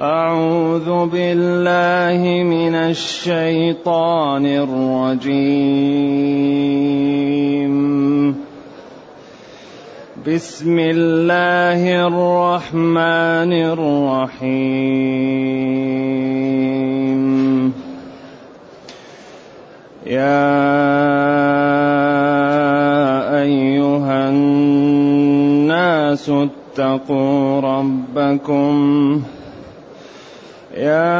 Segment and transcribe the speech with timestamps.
[0.00, 5.34] أعوذ بالله من الشيطان الرجيم.
[10.26, 14.54] بسم الله الرحمن الرحيم.
[20.06, 20.54] يا
[23.42, 29.22] أيها الناس اتقوا ربكم.
[30.76, 31.14] يا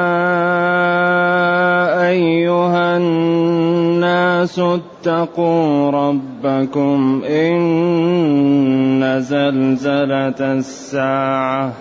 [2.09, 11.73] أيها الناس اتقوا ربكم إن زلزلة الساعة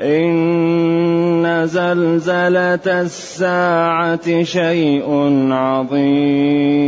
[0.00, 5.08] إن زلزلة الساعة شيء
[5.52, 6.86] عظيم.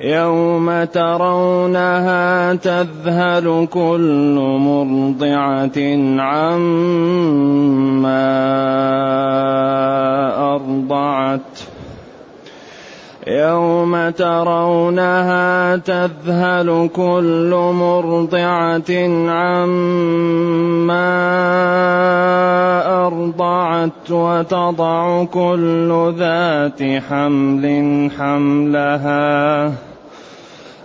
[0.00, 5.78] يوم ترونها تذهل كل مرضعة
[6.22, 6.58] عما
[10.54, 11.40] أرضعت.
[13.26, 18.90] يوم ترونها تذهل كل مرضعة
[19.30, 19.86] عما
[23.06, 29.87] أرضعت وتضع كل ذات حمل حملها.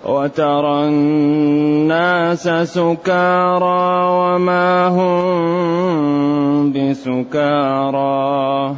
[0.06, 8.76] وترى الناس سكارى وما هم بسكارى.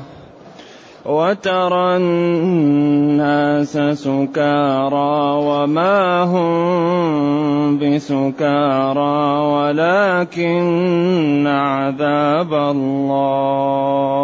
[1.06, 5.16] وترى الناس سكارى
[5.46, 14.16] وما هم بسكارى ولكن عذاب الله.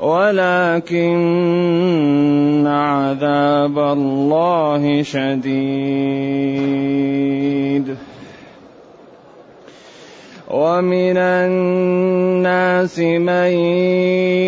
[0.00, 1.16] ولكن
[2.66, 6.20] عذاب الله شديد.
[10.50, 13.52] ومن الناس من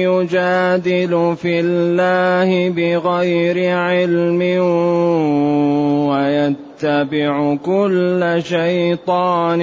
[0.03, 4.43] يجادل في الله بغير علم
[6.11, 9.63] ويتبع كل شيطان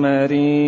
[0.00, 0.64] مريد.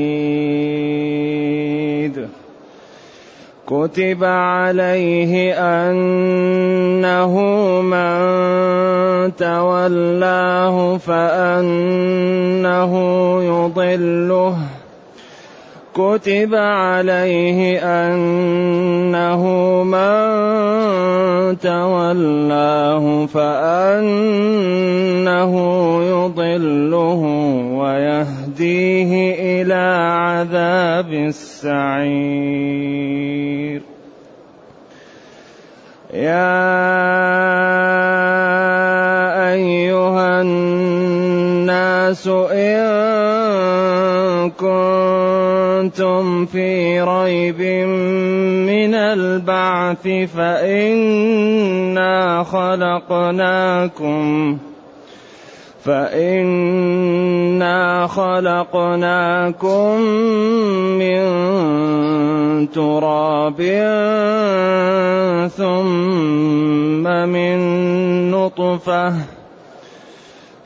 [3.66, 7.34] كتب عليه انه
[7.82, 8.16] من
[9.36, 12.92] تولاه فانه
[13.42, 14.56] يضله
[15.94, 19.42] كتب عليه انه
[19.82, 20.26] من
[21.58, 24.32] تولاه فانه
[26.02, 27.22] يضله
[27.74, 29.84] ويهديه إلى
[30.18, 32.76] عذاب السعير.
[36.14, 36.56] يا
[39.52, 42.86] أيها الناس إن
[44.50, 47.60] كنتم في ريب
[48.70, 51.64] من البعث فإنا
[52.44, 54.16] خلقناكم
[55.86, 57.76] فإنا
[58.06, 60.00] خلقناكم
[60.98, 61.24] من
[62.70, 63.60] تراب
[65.56, 67.56] ثم من
[68.30, 69.14] نطفة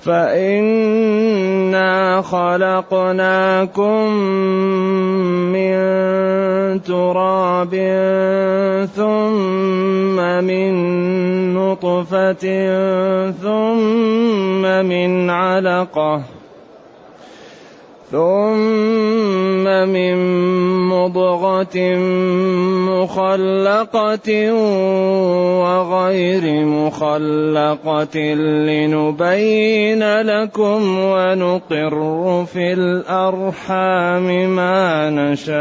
[0.03, 1.91] فإنا
[2.22, 4.12] خلقناكم
[5.53, 5.81] من
[6.83, 7.75] تراب
[8.97, 10.75] ثم من
[11.55, 12.44] نطفة
[13.31, 16.39] ثم من علقة
[18.10, 20.16] ثم من
[20.88, 21.76] مضغة
[22.91, 24.53] مخلقة
[25.62, 28.16] وغير مخلقة
[28.66, 31.97] لنبين لكم ونقر
[32.44, 35.60] في الأرحام ما نشاء.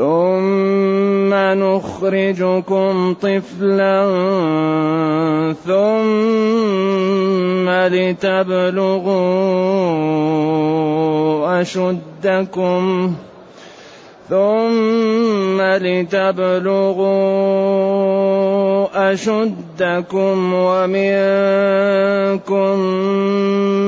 [0.00, 4.00] ثم نخرجكم طفلا
[5.66, 9.20] ثم لتبلغوا
[11.60, 13.12] أشدكم
[14.30, 17.10] ثم لتبلغوا
[19.12, 21.60] أشدكم ومنكم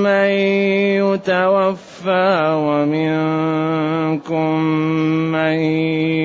[0.02, 0.30] من
[0.98, 2.34] يتوفى
[2.66, 4.60] ومنكم
[5.32, 5.58] من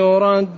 [0.00, 0.57] يرد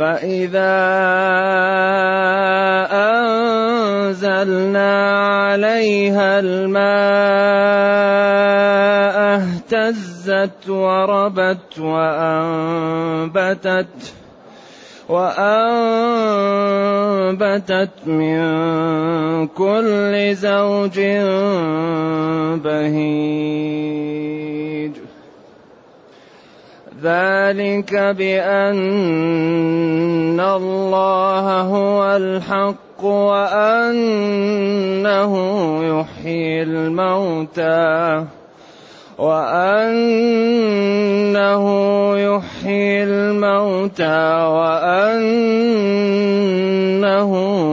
[0.00, 0.76] فإذا
[4.08, 4.92] أنزلنا
[5.28, 6.80] عليها الماء
[9.36, 12.86] اهتزت وربت وأنبتت
[15.08, 15.46] وأنبتت
[18.06, 18.40] من
[19.46, 21.00] كل زوج
[22.64, 24.10] بهيج.
[27.02, 28.80] ذلك بأن
[30.40, 34.52] الله هو الحق وأنه
[35.84, 38.24] يحيي الموتى
[39.18, 40.04] وأنه
[42.18, 45.40] يحيي الموتى وأنه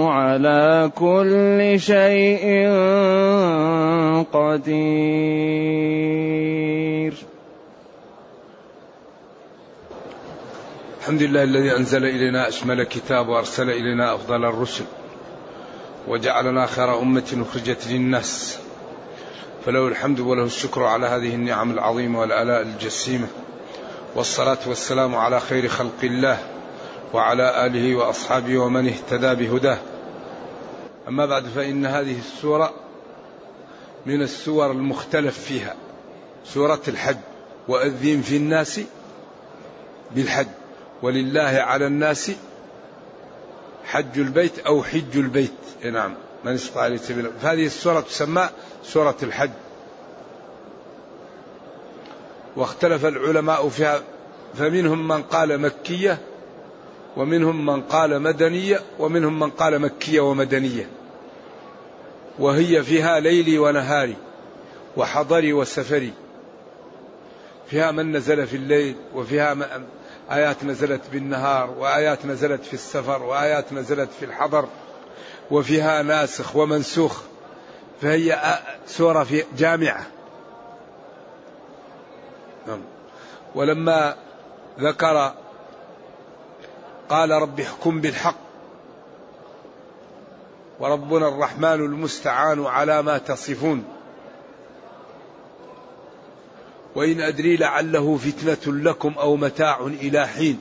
[0.10, 2.70] على كل شيء
[4.34, 5.68] قدير.
[11.08, 14.84] الحمد لله الذي أنزل إلينا أشمل كتاب وأرسل إلينا أفضل الرسل
[16.08, 18.58] وجعلنا خير أمة أخرجت للناس
[19.66, 23.28] فله الحمد وله الشكر على هذه النعم العظيمة والآلاء الجسيمة
[24.16, 26.38] والصلاة والسلام على خير خلق الله
[27.14, 29.78] وعلى آله وأصحابه ومن اهتدى بهداه.
[31.08, 32.74] أما بعد فإن هذه السورة
[34.06, 35.76] من السور المختلف فيها
[36.46, 37.18] سورة الحج
[37.68, 38.82] وأذن في الناس
[40.16, 40.48] بالحج.
[41.02, 42.32] ولله على الناس
[43.86, 45.52] حج البيت أو حج البيت.
[45.84, 46.14] نعم
[46.46, 48.50] من استطاع إليه سبيلا فهذه السورة تسمى
[48.84, 49.50] سورة الحج.
[52.56, 54.02] واختلف العلماء فيها
[54.56, 56.18] فمنهم من قال مكية
[57.18, 60.90] ومنهم من قال مدنية ومنهم من قال مكية ومدنية.
[62.40, 64.16] وهي فيها ليلي ونهاري
[64.98, 66.14] وحضري وسفري.
[67.70, 69.80] فيها من نزل في الليل وفيها
[70.32, 74.68] آيات نزلت بالنهار وآيات نزلت في السفر وآيات نزلت في الحضر
[75.52, 77.22] وفيها ناسخ ومنسوخ.
[78.02, 80.08] فهي سورة في جامعة.
[82.68, 82.82] نعم.
[83.56, 84.16] ولما
[84.80, 85.34] ذكر
[87.10, 88.36] قال رب احكم بالحق
[90.80, 93.97] وربنا الرحمن المستعان على ما تصفون.
[96.98, 100.60] وإن أدري لعله فتنة لكم أو متاع إلى حين.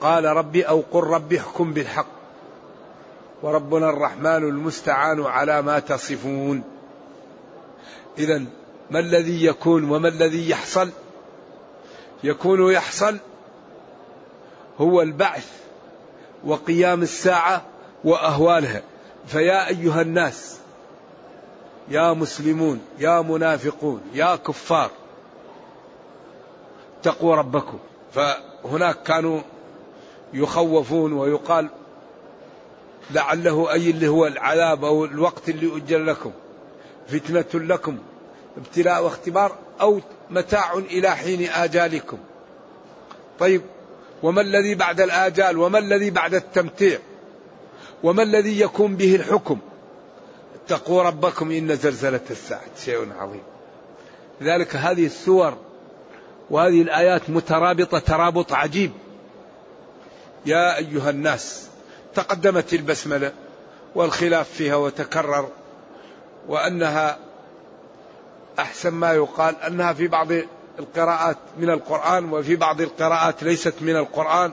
[0.00, 2.06] قال ربي أو قل ربي احكم بالحق.
[3.42, 6.62] وربنا الرحمن المستعان على ما تصفون.
[8.18, 8.44] إذا
[8.90, 10.90] ما الذي يكون وما الذي يحصل؟
[12.24, 13.18] يكون يحصل
[14.78, 15.48] هو البعث
[16.44, 17.62] وقيام الساعة
[18.04, 18.82] وأهوالها.
[19.26, 20.63] فيا أيها الناس
[21.88, 24.90] يا مسلمون يا منافقون يا كفار
[27.00, 27.78] اتقوا ربكم.
[28.14, 29.40] فهناك كانوا
[30.34, 31.68] يخوفون ويقال
[33.10, 36.32] لعله أي اللي هو العذاب أو الوقت اللي أجل لكم
[37.08, 37.98] فتنة لكم
[38.56, 40.00] ابتلاء واختبار أو
[40.30, 42.18] متاع إلى حين آجالكم.
[43.38, 43.62] طيب
[44.22, 46.98] وما الذي بعد الآجال؟ وما الذي بعد التمتيع؟
[48.02, 49.58] وما الذي يكون به الحكم؟
[50.64, 52.60] اتقوا ربكم إن زلزلة الساعة.
[52.84, 53.42] شيء عظيم.
[54.40, 55.56] لذلك هذه السور
[56.50, 58.92] وهذه الآيات مترابطة ترابط عجيب.
[60.46, 61.68] يا أيها الناس
[62.14, 63.32] تقدمت البسملة
[63.94, 65.48] والخلاف فيها وتكرر
[66.48, 67.18] وأنها
[68.58, 70.28] أحسن ما يقال أنها في بعض
[70.78, 74.52] القراءات من القرآن وفي بعض القراءات ليست من القرآن.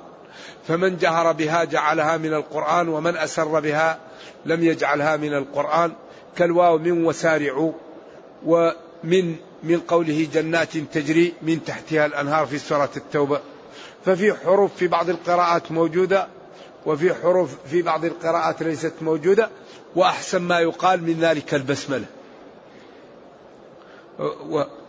[0.67, 4.10] فمن جهر بها جعلها من القرآن ومن أسر بها
[4.45, 5.91] لم يجعلها من القرآن
[6.36, 7.71] كالواو من وسارعوا
[8.45, 13.39] ومن من قوله جنات تجري من تحتها الأنهار في سورة التوبة.
[14.05, 16.27] ففي حروف في بعض القراءات موجودة
[16.86, 19.50] وفي حروف في بعض القراءات ليست موجودة
[19.95, 22.05] وأحسن ما يقال من ذلك البسملة.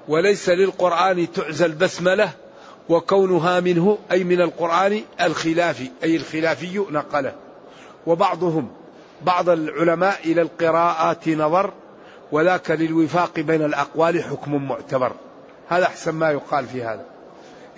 [0.08, 2.32] وليس للقرآن تعزى البسملة
[2.88, 7.34] وكونها منه أي من القرآن الخلافي أي الخلافي نقله.
[8.06, 8.81] وبعضهم
[9.24, 11.72] بعض العلماء إلى القراءات نظر
[12.32, 15.12] وذاك للوفاق بين الأقوال حكم معتبر.
[15.68, 17.04] هذا أحسن ما يقال في هذا.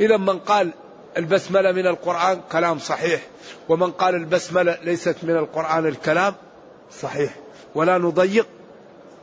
[0.00, 0.72] إذا من قال
[1.16, 3.20] البسملة من القرآن كلام صحيح
[3.68, 6.34] ومن قال البسملة ليست من القرآن الكلام
[7.00, 7.34] صحيح.
[7.74, 8.46] ولا نضيق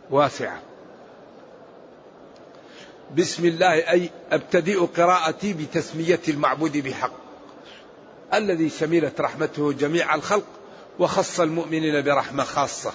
[0.09, 0.59] واسعة.
[3.17, 7.11] بسم الله أي أبتدئ قراءتي بتسمية المعبود بحق
[8.33, 10.45] الذي شملت رحمته جميع الخلق.
[10.99, 12.93] وخص المؤمنين برحمة خاصة.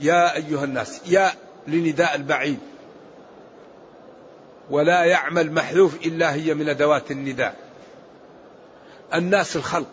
[0.00, 1.32] يا أيها الناس يا
[1.66, 2.58] لنداء البعيد.
[4.70, 7.56] ولا يعمل محذوف إلا هي من أدوات النداء.
[9.14, 9.88] الناس الخلق.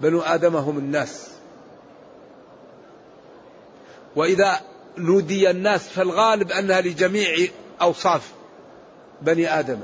[0.00, 1.28] بنو آدم هم الناس.
[4.16, 4.60] وإذا
[4.98, 7.48] نودي الناس فالغالب أنها لجميع
[7.80, 8.32] أوصاف
[9.22, 9.78] بني آدم.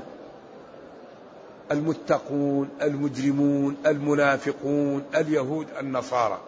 [1.71, 6.41] المتقون المجرمون المنافقون اليهود النصارى.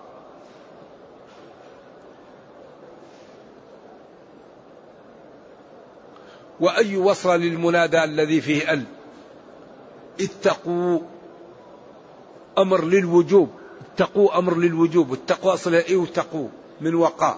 [6.60, 8.84] وأي وصل للمنادى الذي فيه أل؟
[10.22, 11.00] اتقوا
[12.58, 13.50] أمر للوجوب
[13.94, 15.14] اتقوا أمر للوجوب.
[15.14, 16.48] التقوى أصلها إيه؟ وتقوا
[16.82, 17.38] من وقاء.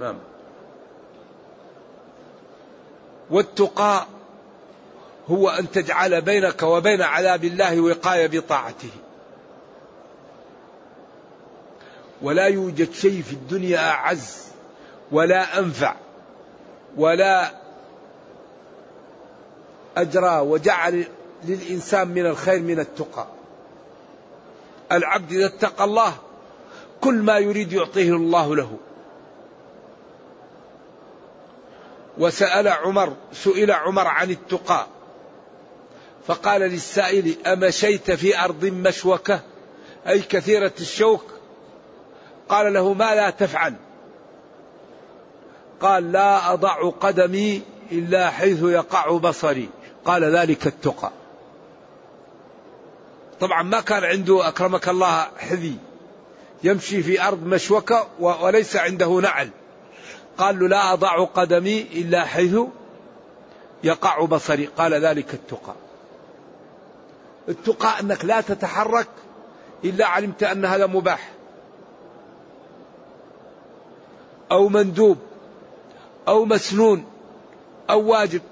[0.00, 0.16] نعم.
[3.30, 4.06] والتقى
[5.30, 8.90] هو أن تجعل بينك وبين عذاب الله وقاية بطاعته.
[12.22, 14.48] ولا يوجد شيء في الدنيا أعز
[15.12, 15.94] ولا أنفع
[16.96, 17.50] ولا
[19.96, 21.04] أجرى وجعل
[21.44, 23.26] للإنسان من الخير من التقى.
[24.92, 26.14] العبد إذا اتقى الله
[27.00, 28.76] كل ما يريد يعطيه الله له.
[32.18, 34.86] وسأل عمر سئل عمر عن التقى.
[36.28, 39.40] فقال للسائل أمشيت في أرض مشوكة؟
[40.08, 41.24] أي كثيرة الشوك؟
[42.48, 43.74] قال له ما لا تفعل.
[45.80, 49.68] قال لا أضع قدمي إلا حيث يقع بصري.
[50.04, 51.10] قال ذلك التقى.
[53.40, 55.76] طبعا ما كان عنده أكرمك الله حذي.
[56.64, 59.50] يمشي في أرض مشوكة وليس عنده نعل.
[60.38, 62.56] قال له لا أضع قدمي إلا حيث
[63.84, 64.66] يقع بصري.
[64.66, 65.87] قال ذلك التقى.
[67.48, 69.08] التقى أنك لا تتحرك
[69.84, 71.30] إلا علمت أن هذا مباح.
[74.52, 75.18] أو مندوب
[76.28, 77.04] أو مسنون
[77.90, 78.42] أو واجب.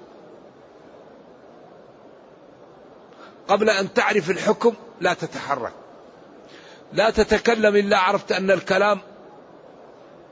[3.49, 5.73] قبل أن تعرف الحكم لا تتحرك.
[6.93, 8.99] لا تتكلم إلا عرفت أن الكلام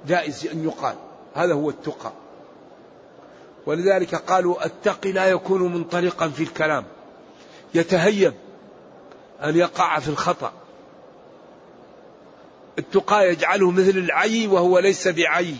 [0.07, 0.97] جائز أن يقال.
[1.35, 2.13] هذا هو التقى.
[3.67, 6.85] ولذلك قالوا التقي لا يكون منطلقا في الكلام.
[7.75, 8.35] يتهيب
[9.43, 10.53] أن يقع في الخطأ.
[12.79, 15.57] التقى يجعله مثل العي وهو ليس بعي.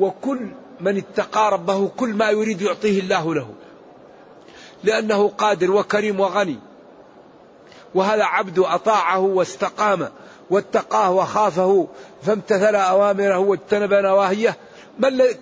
[0.00, 0.48] وكل
[0.80, 3.54] من اتقى ربه كل ما يريد يعطيه الله له.
[4.84, 6.58] لأنه قادر وكريم وغني.
[7.94, 10.08] وهذا عبد أطاعه واستقام
[10.50, 11.88] واتقاه وخافه
[12.22, 14.56] فامتثل أوامره واجتنب نواهيه؟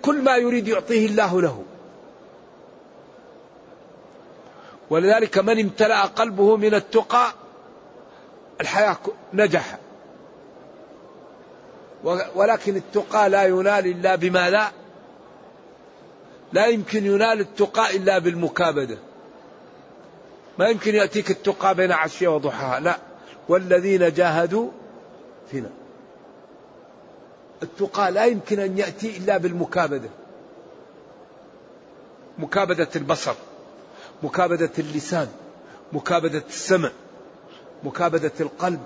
[0.01, 1.63] كل ما يريد يعطيه الله له.
[4.91, 7.33] ولذلك من امتلأ قلبه من التقى
[8.61, 8.97] الحياة
[9.33, 9.77] نجح
[12.35, 14.71] ولكن التقى لا ينال إلا بما لا
[16.53, 18.97] لا يمكن ينال التقى إلا بالمكابدة.
[20.59, 22.97] ما يمكن يأتيك التقى بين عشية وضحاها لا.
[23.49, 24.69] والذين جاهدوا
[25.51, 25.69] فينا.
[27.63, 30.09] التقى لا يمكن أن يأتي إلا بالمكابدة.
[32.37, 33.35] مكابدة البصر.
[34.23, 35.27] مكابدة اللسان
[35.93, 36.89] مكابدة السمع
[37.83, 38.81] مكابدة القلب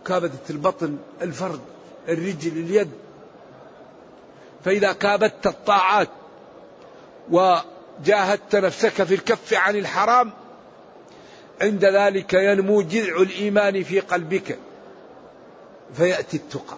[0.00, 1.60] مكابدة البطن الفرد
[2.08, 2.90] الرجل اليد.
[4.64, 6.08] فإذا كابدت الطاعات
[7.30, 10.32] وجاهدت نفسك في الكف عن الحرام
[11.62, 14.58] عند ذلك ينمو جذع الإيمان في قلبك
[15.94, 16.76] فيأتي التقى.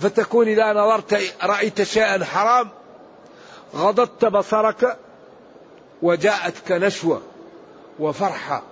[0.00, 2.68] فتكون إذا نظرت رأيت شيئا حرام
[3.74, 4.98] غضضت بصرك
[6.02, 7.22] وجاءتك نشوة
[7.98, 8.62] وفرحة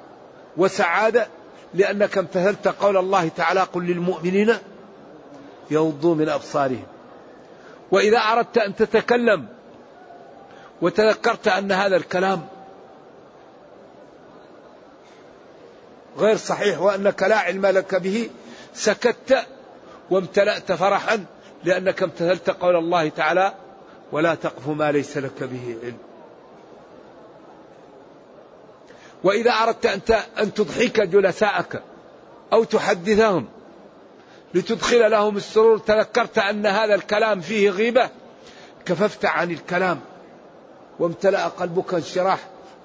[0.56, 1.28] وسعادة
[1.74, 4.54] لأنك امتثلت قول الله تعالى قل للمؤمنين
[5.70, 6.86] يغضوا من أبصارهم.
[7.90, 9.46] وإذا أردت أن تتكلم
[10.82, 12.46] وتذكرت أن هذا الكلام
[16.18, 18.30] غير صحيح وأنك لا علم لك به
[18.74, 19.46] سكت
[20.10, 21.24] وامتلأت فرحا
[21.64, 23.54] لأنك امتثلت قول الله تعالى
[24.12, 26.05] ولا تقف ما ليس لك به علم.
[29.24, 31.82] وإذا أردت أن تضحك جلساءك
[32.52, 33.46] أو تحدثهم
[34.54, 38.10] لتدخل لهم السرور تذكرت أن هذا الكلام فيه غيبة
[38.86, 40.00] كففت عن الكلام
[40.98, 42.38] وامتلأ قلبك انشراح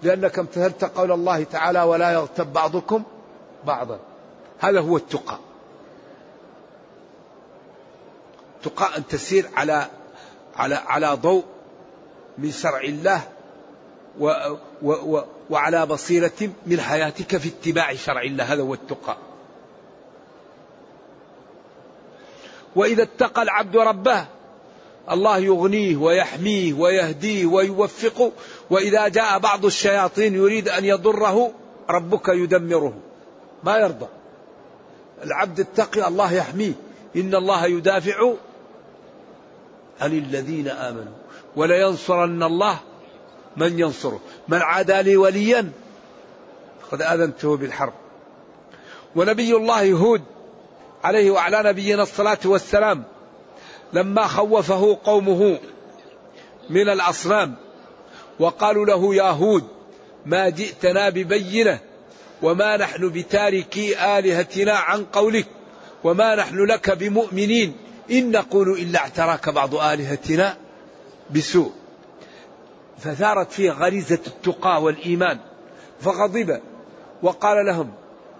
[0.03, 3.03] لأنك امتثلت قول الله تعالى ولا يغتب بعضكم
[3.65, 3.99] بعضا.
[4.59, 5.37] هذا هو التقى.
[8.63, 9.87] تقى أن تسير على
[10.55, 11.43] على على ضوء
[12.37, 13.21] من شرع الله
[14.19, 14.27] و
[14.81, 19.17] و و وعلى بصيرة من حياتك في اتباع شرع الله هذا هو التقى.
[22.75, 24.25] وإذا اتقى العبد ربه
[25.11, 28.31] الله يغنيه ويحميه ويهديه ويوفقه.
[28.69, 31.51] وإذا جاء بعض الشياطين يريد أن يضره
[31.89, 32.93] ربك يدمره.
[33.63, 34.07] ما يرضى.
[35.23, 36.73] العبد التقي الله يحميه.
[37.15, 38.33] إن الله يدافع
[40.01, 41.13] عن الذين آمنوا.
[41.55, 42.79] ولينصرن الله
[43.57, 44.19] من ينصره.
[44.51, 45.71] من عادى لي وليا
[46.81, 47.93] فقد آذنته بالحرب.
[49.15, 50.21] ونبي الله هود
[51.03, 53.03] عليه وعلى نبينا الصلاة والسلام
[53.93, 55.59] لما خوفه قومه
[56.69, 57.55] من الأصنام
[58.39, 59.67] وقالوا له يا هود
[60.25, 61.79] ما جئتنا ببينة
[62.41, 65.47] وما نحن بتاركي آلهتنا عن قولك
[66.03, 67.75] وما نحن لك بمؤمنين
[68.11, 70.57] إن نقول إلا اعتراك بعض آلهتنا
[71.35, 71.71] بسوء.
[73.03, 75.39] فثارت فيه غريزة التقى والإيمان
[76.01, 76.59] فغضب
[77.23, 77.91] وقال لهم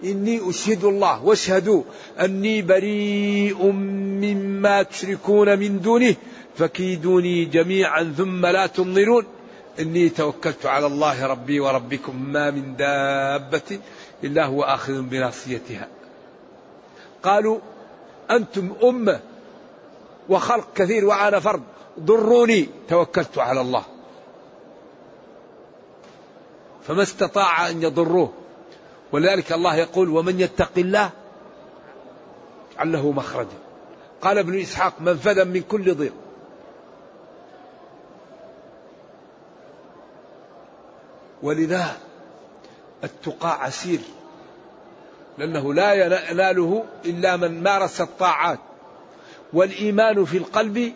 [0.04, 1.82] إني أشهد الله واشهدوا
[2.20, 3.66] أني بريء
[4.22, 6.14] مما تشركون من دونه
[6.56, 9.24] فكيدوني جميعا ثم لا تنظرون
[9.80, 13.78] إني توكلت على الله ربي وربكم ما من دابة
[14.24, 15.88] إلا هو آخذ بناصيتها
[17.22, 17.58] قالوا
[18.30, 19.20] أنتم أمة
[20.28, 21.62] وخلق كثير وأنا فرد
[22.00, 23.84] ضروني توكلت على الله.
[26.86, 28.32] فما استطاع أن يضروه.
[29.12, 31.10] ولذلك الله يقول ومن يتق الله
[32.92, 33.58] له مخرجا.
[34.22, 36.12] قال ابن إسحاق منفذا من كل ضيق.
[41.42, 41.96] ولذا
[43.04, 44.00] التقى عسير
[45.38, 48.58] لأنه لا يناله إلا من مارس الطاعات.
[49.52, 50.92] والإيمان في القلب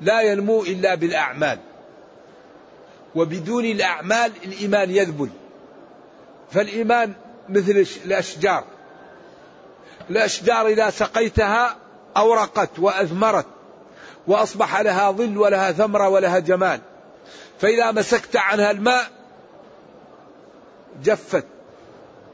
[0.00, 1.58] لا ينمو إلا بالأعمال.
[3.14, 5.28] وبدون الأعمال الإيمان يذبل.
[6.52, 7.12] فالإيمان
[7.48, 8.64] مثل الأشجار.
[10.10, 11.76] الأشجار إذا سقيتها
[12.16, 13.46] أورقت وأثمرت
[14.26, 16.80] وأصبح لها ظل ولها ثمرة ولها جمال.
[17.60, 19.10] فإذا مسكت عنها الماء
[21.04, 21.44] جفت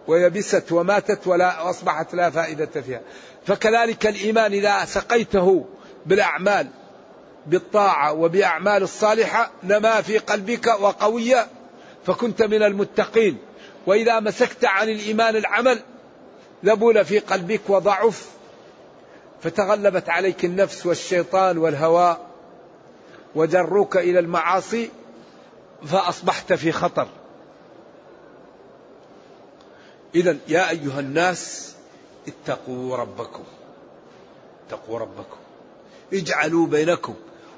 [0.07, 3.01] ويبست وماتت ولا أصبحت لا فائدة فيها.
[3.47, 5.67] فكذلك الإيمان إذا سقيته
[6.07, 6.69] بالأعمال
[7.47, 11.47] بالطاعة وبأعمال الصالحة نما في قلبك وقوية
[12.07, 13.39] فكنت من المتقين.
[13.87, 15.83] وإذا مسكت عن الإيمان العمل
[16.65, 18.29] ذبول في قلبك وضعف
[19.43, 22.17] فتغلبت عليك النفس والشيطان والهوى
[23.35, 24.91] وجروك إلى المعاصي
[25.87, 27.09] فأصبحت في خطر.
[30.15, 31.75] إذا يا أيها الناس
[32.29, 33.45] اتقوا ربكم.
[34.67, 35.37] اتقوا ربكم.
[36.13, 37.15] اجعلوا بينكم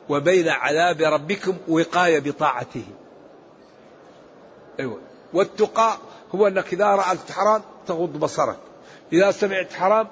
[0.08, 2.84] وبين عذاب ربكم وقاية بطاعته.
[4.80, 5.00] أيوة.
[5.32, 5.96] والتقى
[6.34, 8.58] هو أنك إذا رأيت حرام تغض بصرك.
[9.12, 10.08] إذا سمعت حرام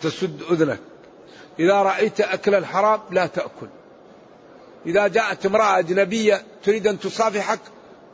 [0.00, 0.80] تسد أذنك.
[1.58, 3.68] إذا رأيت أكل الحرام لا تأكل.
[4.86, 7.60] إذا جاءت امرأة أجنبية تريد أن تصافحك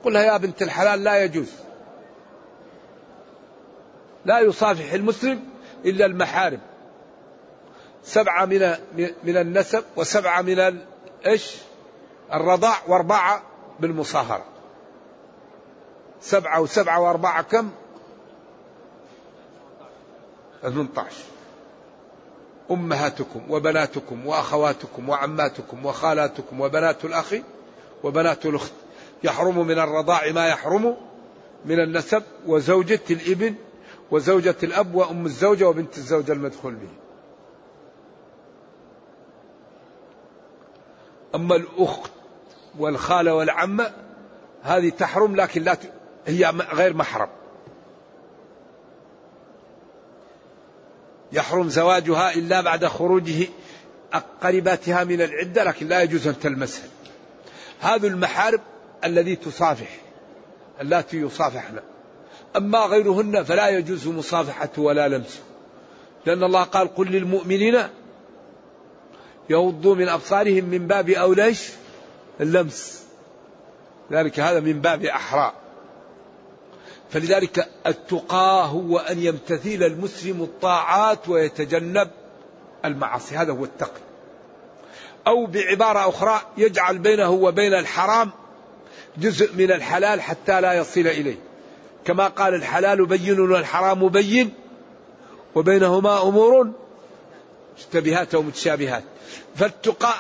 [0.05, 1.53] قل لها يا بنت الحلال لا يجوز.
[4.25, 5.45] لا يصافح المسلم
[5.85, 6.61] إلا المحارم.
[8.07, 8.77] سبعة من
[9.25, 10.79] من النسب وسبعة من
[11.27, 11.57] إيش؟
[12.33, 13.43] الرضاع وأربعة
[13.81, 14.45] بالمصاهرة.
[16.21, 17.71] سبعة وسبعة وأربعة كم؟
[20.63, 21.13] 18
[22.71, 27.35] أمهاتكم وبناتكم وأخواتكم وعماتكم وخالاتكم وبنات الأخ
[28.05, 28.73] وبنات الأخت
[29.25, 30.97] يحرم من الرضاع ما يحرم
[31.65, 33.55] من النسب وزوجة الإبن
[34.11, 37.06] وزوجة الأب وأم الزوجة وبنت الزوجة المدخول به
[41.37, 42.11] أما الأخت
[42.79, 43.91] والخالة والعمة
[44.63, 45.81] هذه تحرم لكن لا ت...
[46.27, 47.29] هي غير محرم.
[51.33, 53.49] يحرم زواجها إلا بعد خروجه
[54.43, 56.89] قريباتها من العدة لكن لا يجوز أن تلمسها.
[57.81, 58.61] هذه المحارم
[59.05, 60.01] الذي تصافح
[60.81, 61.79] اللاتي يصافحن.
[62.57, 65.41] أما غيرهن فلا يجوز مصافحة ولا لمس.
[66.27, 67.83] لأن الله قال قل للمؤمنين
[69.51, 71.69] يغضوا من أبصارهم من باب أوليش
[72.41, 73.03] اللمس.
[74.13, 75.53] ذلك هذا من باب أحرى
[77.11, 82.11] فلذلك التقى هو أن يمتثل المسلم الطاعات ويتجنب
[82.85, 83.37] المعاصي.
[83.37, 84.01] هذا هو التقي.
[85.27, 88.31] أو بعبارة أخرى يجعل بينه وبين الحرام
[89.19, 91.37] جزء من الحلال حتى لا يصل إليه.
[92.05, 94.55] كما قال الحلال بين والحرام بين
[95.55, 96.73] وبينهما أمور
[97.79, 99.05] مشتبهات ومتشابهات
[99.55, 100.15] فالتقى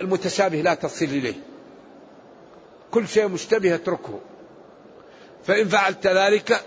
[0.00, 1.34] المتشابه لا تصل إليه.
[2.90, 4.20] كل شيء مشتبه اتركه.
[5.44, 6.64] فإن فعلت ذلك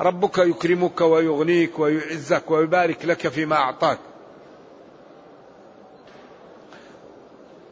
[0.00, 3.98] ربك يكرمك ويغنيك ويعزك ويبارك لك فيما أعطاك.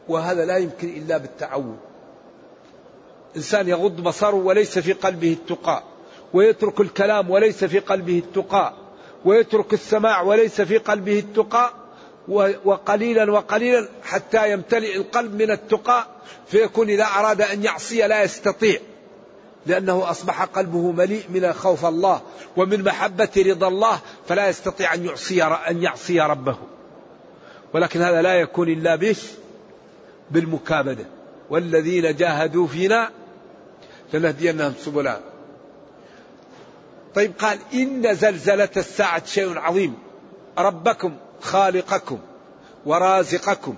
[0.07, 1.77] وهذا لا يمكن إلا بالتعود.
[3.35, 5.83] إنسان يغض بصره وليس في قلبه التقى
[6.33, 8.73] ويترك الكلام وليس في قلبه التقى
[9.25, 11.73] ويترك السماع وليس في قلبه التقى
[12.65, 16.07] وقليلا وقليلا حتى يمتلئ القلب من التقى
[16.47, 18.79] فيكون إذا أراد أن يعصي لا يستطيع
[19.65, 22.21] لأنه أصبح قلبه مليء من خوف الله
[22.57, 26.57] ومن محبة رضا الله فلا يستطيع أن يعصي أن يعصي ربه.
[27.73, 29.21] ولكن هذا لا يكون إلا بش
[30.31, 31.05] بالمكابدة.
[31.49, 33.09] والذين جاهدوا فينا
[34.13, 35.19] لنهدينهم سبلا
[37.15, 39.95] طيب قال إن زلزلة الساعة شيء عظيم.
[40.57, 42.19] ربكم خالقكم
[42.85, 43.75] ورازقكم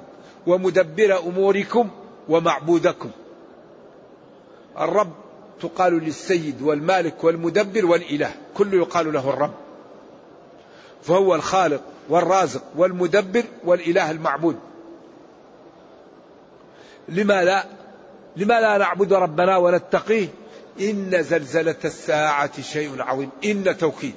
[0.47, 1.89] ومدبر أموركم
[2.29, 3.11] ومعبودكم.
[4.79, 5.11] الرب
[5.61, 8.31] تقال للسيد والمالك والمدبر والإله.
[8.57, 9.53] كل يقال له الرب.
[11.03, 14.59] فهو الخالق والرازق والمدبر والإله المعبود.
[17.09, 17.65] لما لا
[18.35, 20.27] لما لا نعبد ربنا ونتقيه؟
[20.81, 23.29] إن زلزلة الساعة شيء عظيم.
[23.45, 24.13] إن توكيد.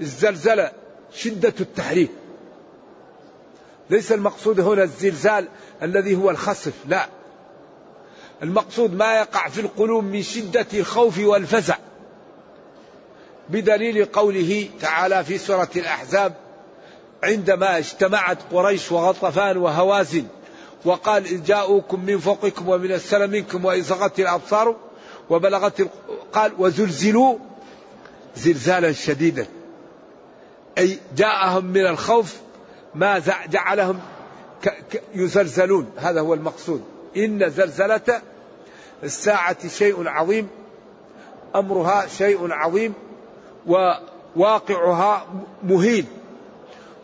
[0.00, 0.72] الزلزلة
[1.14, 2.10] شدة التحريك.
[3.90, 5.48] ليس المقصود هنا الزلزال
[5.82, 7.08] الذي هو الخسف لا.
[8.42, 11.76] المقصود ما يقع في القلوب من شدة الخوف والفزع.
[13.48, 16.34] بدليل قوله تعالى في سورة الأحزاب
[17.22, 20.26] عندما اجتمعت قريش وغطفان وهوازن
[20.84, 24.76] وقال إن جاءوكم من فوقكم ومن السلام منكم وإزغت الأبصار
[25.30, 25.90] وبلغت
[26.32, 27.38] قال وزلزلوا
[28.36, 29.46] زلزالا شديدا.
[30.78, 32.36] أي جاءهم من الخوف
[32.94, 34.00] ما جعلهم
[35.14, 35.90] يزلزلون.
[35.96, 36.84] هذا هو المقصود.
[37.16, 38.22] إن زلزلة
[39.04, 40.48] الساعة شيء عظيم
[41.54, 42.94] أمرها شيء عظيم
[43.66, 45.26] وواقعها
[45.62, 46.06] مهين.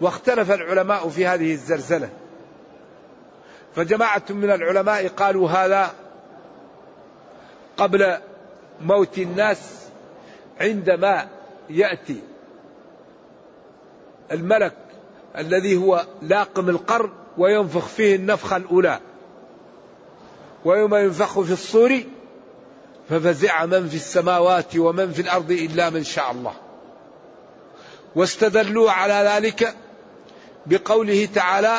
[0.00, 2.11] واختلف العلماء في هذه الزلزلة.
[3.76, 5.90] فجماعة من العلماء قالوا هذا
[7.76, 8.18] قبل
[8.80, 9.82] موت الناس
[10.61, 11.28] عندما
[11.70, 12.20] يأتي
[14.32, 14.74] الملك
[15.38, 19.00] الذي هو لاقم القرن وينفخ فيه النفخة الأولى.
[20.64, 22.00] ويوم ينفخ في الصور
[23.08, 26.52] ففزع من في السماوات ومن في الأرض إلا من شاء الله.
[28.16, 29.74] واستدلوا على ذلك
[30.66, 31.76] بقوله تعالى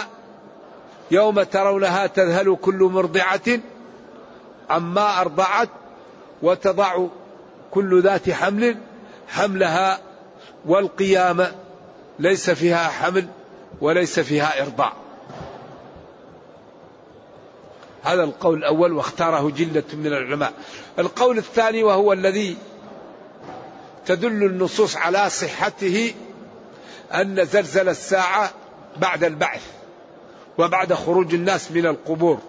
[1.12, 3.60] يوم ترونها تذهل كل مرضعة
[4.69, 5.69] عما أرضعت
[6.43, 7.08] وتضع
[7.71, 8.77] كل ذات حمل
[9.27, 9.99] حملها
[10.65, 11.51] والقيامة
[12.19, 13.27] ليس فيها حمل
[13.82, 14.93] وليس فيها إرضاع.
[18.03, 20.53] هذا القول الأول واختاره جلة من العلماء.
[20.99, 22.58] القول الثاني وهو الذي
[24.06, 26.13] تدل النصوص على صحته
[27.13, 28.51] أن زلزل الساعة
[28.97, 29.62] بعد البعث
[30.58, 32.39] وبعد خروج الناس من القبور.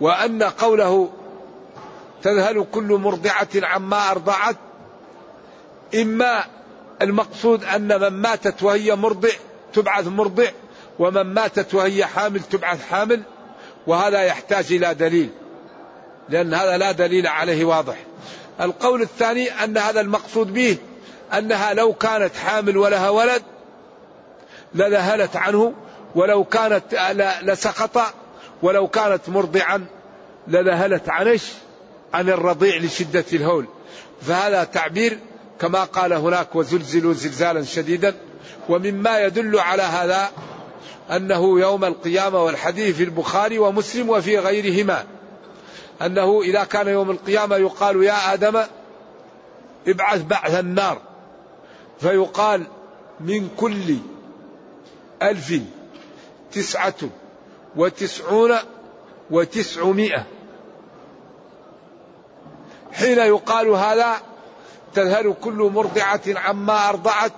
[0.00, 1.10] وأن قوله
[2.22, 4.56] تذهل كل مرضعة عما أرضعت
[5.94, 6.44] إما
[7.02, 9.28] المقصود أن من ماتت وهي مرضع
[9.72, 10.48] تبعث مرضع
[10.98, 13.22] ومن ماتت وهي حامل تبعث حامل
[13.86, 15.30] وهذا يحتاج إلى دليل
[16.28, 17.96] لأن هذا لا دليل عليه واضح.
[18.60, 20.76] القول الثاني أن هذا المقصود به
[21.38, 23.42] أنها لو كانت حامل ولها ولد
[24.74, 25.74] لذهلت عنه
[26.14, 26.84] ولو كانت
[27.42, 28.14] لسقط
[28.62, 29.86] ولو كانت مرضعا
[30.48, 31.52] لذهلت عنش
[32.14, 33.66] عن الرضيع لشدة الهول.
[34.22, 35.18] فهذا تعبير
[35.60, 38.14] كما قال هناك وزلزلوا زلزالا شديدا.
[38.68, 40.30] ومما يدل على هذا
[41.10, 45.04] أنه يوم القيامة والحديث في البخاري ومسلم وفي غيرهما.
[46.02, 48.62] أنه إذا كان يوم القيامة يقال يا آدم
[49.88, 51.00] ابعث بعث النار.
[52.00, 52.66] فيقال
[53.20, 53.96] من كل
[55.22, 55.60] ألف
[56.52, 56.94] تسعة
[57.76, 58.54] وتسعون
[59.30, 60.26] وتسعمائة.
[62.92, 64.16] حين يقال هذا
[64.94, 67.32] تذهل كل مرضعة عما أرضعت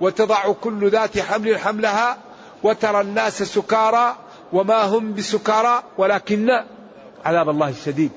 [0.00, 2.18] وتضع كل ذات حمل حملها
[2.62, 4.16] وترى الناس سكارى
[4.52, 6.50] وما هم بسكارى ولكن
[7.24, 8.10] عذاب الله الشديد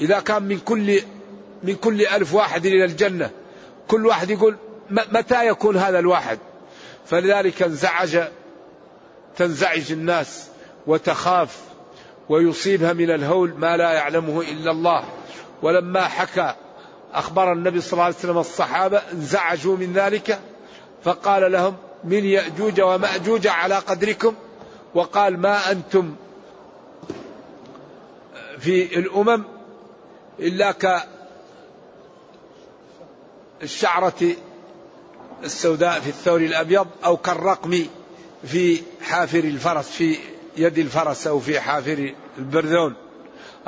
[0.00, 1.02] إذا كان من كل
[1.62, 3.30] من كل ألف واحد إلى الجنة
[3.88, 4.56] كل واحد يقول
[4.90, 6.38] متى يكون هذا الواحد؟
[7.06, 8.18] فلذلك انزعج
[9.36, 10.48] تنزعج الناس
[10.86, 11.60] وتخاف
[12.28, 15.04] ويصيبها من الهول ما لا يعلمه إلا الله.
[15.62, 16.54] ولما حكى
[17.12, 20.40] أخبر النبي صلى الله عليه وسلم الصحابة انزعجوا من ذلك
[21.04, 24.34] فقال لهم من يأجوج ومأجوج على قدركم؟
[24.94, 26.14] وقال ما أنتم
[28.58, 29.44] في الأمم
[30.40, 30.74] إلا
[33.60, 34.32] كالشعرة
[35.44, 37.86] السوداء في الثور الأبيض أو كالرقم
[38.46, 40.16] في حافر الفرس في
[40.56, 42.94] يد الفرس أو في حافر البرذون.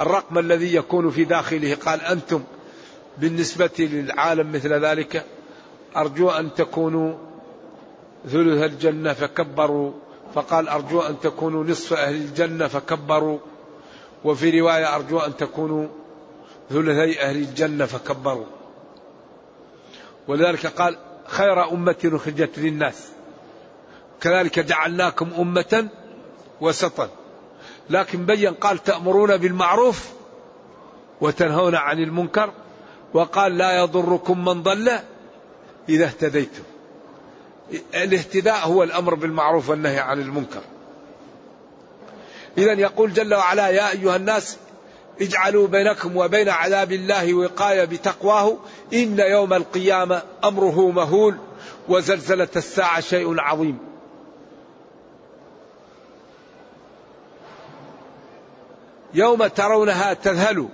[0.00, 2.42] الرقم الذي يكون في داخله قال أنتم
[3.18, 5.24] بالنسبة للعالم مثل ذلك
[5.96, 7.14] أرجو أن تكونوا
[8.24, 9.92] ثلث الجنة فكبروا.
[10.34, 13.38] فقال أرجو أن تكونوا نصف أهل الجنة فكبروا.
[14.24, 15.88] وفي رواية أرجو أن تكونوا
[16.70, 18.46] ثلثي أهل الجنة فكبروا.
[20.28, 23.17] ولذلك قال خير أمة أخرجت للناس.
[24.20, 25.88] كذلك جعلناكم أمة
[26.60, 27.08] وسطا.
[27.90, 30.08] لكن بين قال تأمرون بالمعروف
[31.20, 32.52] وتنهون عن المنكر
[33.14, 34.90] وقال لا يضركم من ضل
[35.88, 36.62] إذا اهتديتم.
[37.94, 40.60] الاهتداء هو الأمر بالمعروف والنهي عن المنكر.
[42.58, 44.56] إذا يقول جل وعلا يا أيها الناس
[45.20, 48.56] اجعلوا بينكم وبين عذاب الله وقاية بتقواه
[48.92, 51.38] إن يوم القيامة أمره مهول
[51.88, 53.87] وزلزلة الساعة شيء عظيم.
[59.14, 60.68] يوم ترونها تذهل.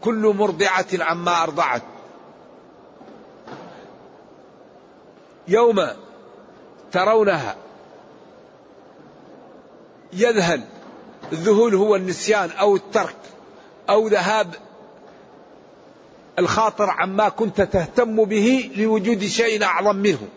[0.00, 1.82] كل مرضعة عما أرضعت.
[5.48, 5.86] يوم
[6.92, 7.56] ترونها
[10.12, 10.64] يذهل.
[11.32, 13.16] الذهول هو النسيان أو الترك
[13.90, 14.54] أو ذهاب
[16.38, 20.28] الخاطر عما كنت تهتم به لوجود شيء أعظم منه.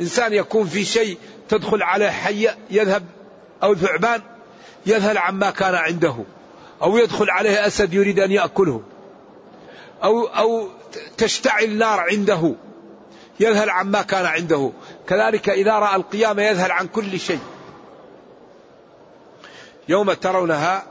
[0.00, 3.04] إنسان يكون في شيء تدخل عليه حية يذهب
[3.62, 4.22] أو ثعبان
[4.86, 6.16] يذهل عما كان عنده
[6.82, 8.82] أو يدخل عليه أسد يريد أن يأكله
[10.04, 10.68] أو أو
[11.16, 12.54] تشتعل نار عنده
[13.40, 14.72] يذهل عما كان عنده.
[15.06, 17.40] كذلك إذا رأى القيامة يذهل عن كل شيء.
[19.88, 20.86] يوم ترونها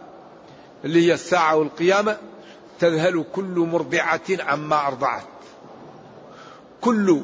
[0.85, 2.17] اللي هي الساعة والقيامة
[2.79, 5.23] تذهل كل مرضعة عما أرضعت.
[6.81, 7.21] كل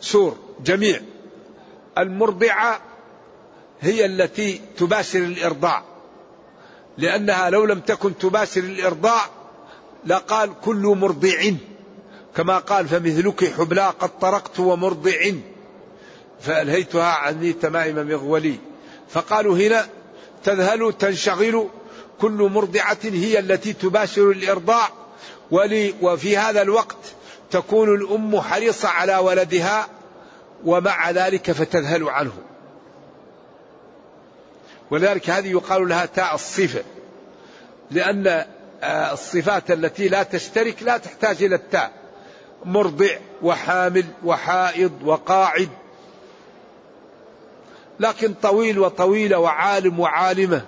[0.00, 1.00] سور جميع
[1.98, 2.80] المرضعة
[3.80, 5.82] هي التي تباشر الإرضاع.
[6.98, 9.26] لأنها لو لم تكن تباشر الإرضاع
[10.06, 11.52] لقال كل مرضع
[12.36, 15.32] كما قال فمثلك حبلا قد طرقت ومرضع
[16.40, 18.58] فألهيتها عني تمائم مغولي
[19.08, 19.86] فقالوا هنا
[20.44, 21.68] تذهل تنشغل
[22.20, 24.88] كل مرضعة هي التي تباشر الإرضاع.
[25.50, 26.96] ولي وفي هذا الوقت
[27.50, 29.88] تكون الأم حريصة على ولدها
[30.66, 32.32] ومع ذلك فتذهل عنه.
[34.90, 36.82] ولذلك هذه يقال لها تاء الصفة.
[37.90, 38.44] لأن
[38.82, 41.92] آه، الصفات التي لا تشترك لا تحتاج إلى التاء.
[42.64, 43.08] مرضع
[43.42, 45.68] وحامل وحائض وقاعد.
[48.00, 50.64] لكن طويل وطويلة وعالم وعالمة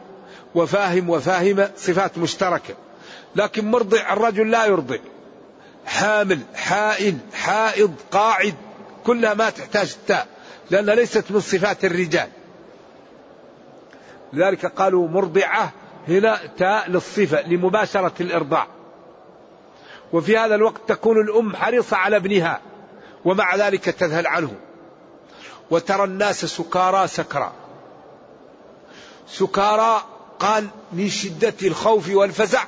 [0.54, 2.74] وفاهم وفاهمة صفات مشتركة.
[3.36, 4.98] لكن مرضع الرجل لا يرضع.
[5.86, 8.54] حامل حائل حائض قاعد.
[9.08, 10.26] كلها ما تحتاج التاء
[10.70, 12.28] لأنها ليست من صفات الرجال.
[14.32, 15.72] لذلك قالوا مرضعة
[16.08, 18.66] هنا تاء للصفة لمباشرة الإرضاع.
[20.12, 22.60] وفي هذا الوقت تكون الأم حريصة على ابنها
[23.24, 24.54] ومع ذلك تذهل عنه.
[25.70, 27.52] وترى الناس سكارى سكرى.
[29.28, 30.02] سكارى
[30.38, 32.64] قال من شدة الخوف والفزع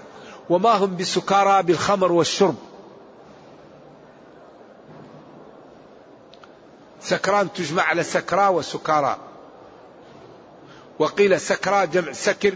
[0.50, 2.69] وما هم بسكارى بالخمر والشرب.
[7.00, 9.16] سكران تجمع على سكرى وسكارى
[10.98, 12.54] وقيل سكرى جمع سكر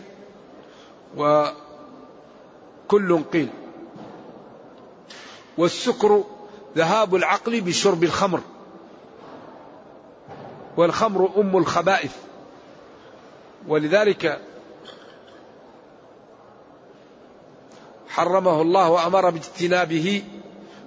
[1.17, 1.55] وكل
[3.33, 3.49] قيل.
[5.59, 6.25] والسكر
[6.77, 8.41] ذهاب العقل بشرب الخمر.
[10.77, 12.13] والخمر أم الخبائث.
[13.69, 14.41] ولذلك
[18.09, 20.23] حرمه الله وأمر باجتنابه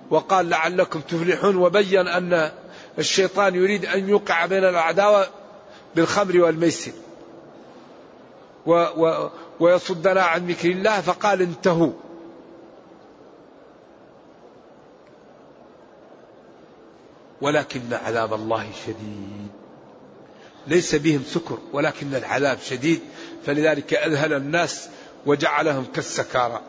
[0.10, 2.52] وقال لعلكم تفلحون وبين أن
[3.00, 5.32] الشيطان يريد أن يوقع بين الأعداء
[5.96, 6.92] بالخمر والميسر.
[8.66, 9.30] و و
[9.60, 11.92] ويصدنا عن ذكر الله فقال انتهوا.
[17.42, 19.48] ولكن عذاب الله شديد.
[20.68, 23.02] ليس بهم سكر ولكن العذاب شديد.
[23.46, 24.90] فلذلك أذهل الناس
[25.26, 26.62] وجعلهم كالسكارى.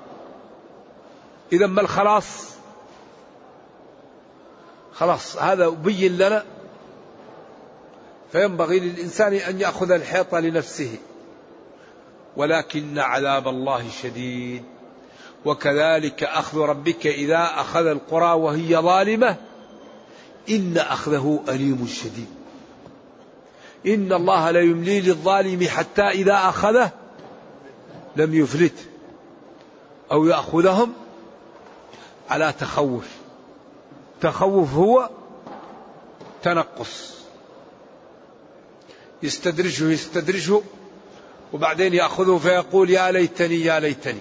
[1.52, 2.57] إذا ما الخلاص؟
[4.98, 6.44] خلاص هذا بين لنا.
[8.32, 10.96] فينبغي للإنسان أن يأخذ الحيط لنفسه.
[12.36, 14.62] ولكن عذاب الله شديد.
[15.44, 19.36] وكذلك أخذ ربك إذا أخذ القرى وهي ظالمة
[20.50, 22.28] إن أخذه أليم شديد.
[23.86, 26.90] إن الله لا يملي للظالم حتى إذا أخذه
[28.16, 28.74] لم يفلت
[30.12, 30.92] أو يأخذهم
[32.30, 33.17] على تخوف.
[34.20, 35.10] تخوف هو
[36.42, 37.18] تنقص.
[39.22, 40.60] يستدرجه يستدرجه
[41.52, 44.20] وبعدين يأخذه فيقول يا ليتني يا ليتني.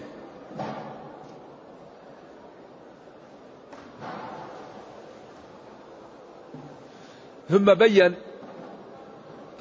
[7.50, 8.16] ثم بين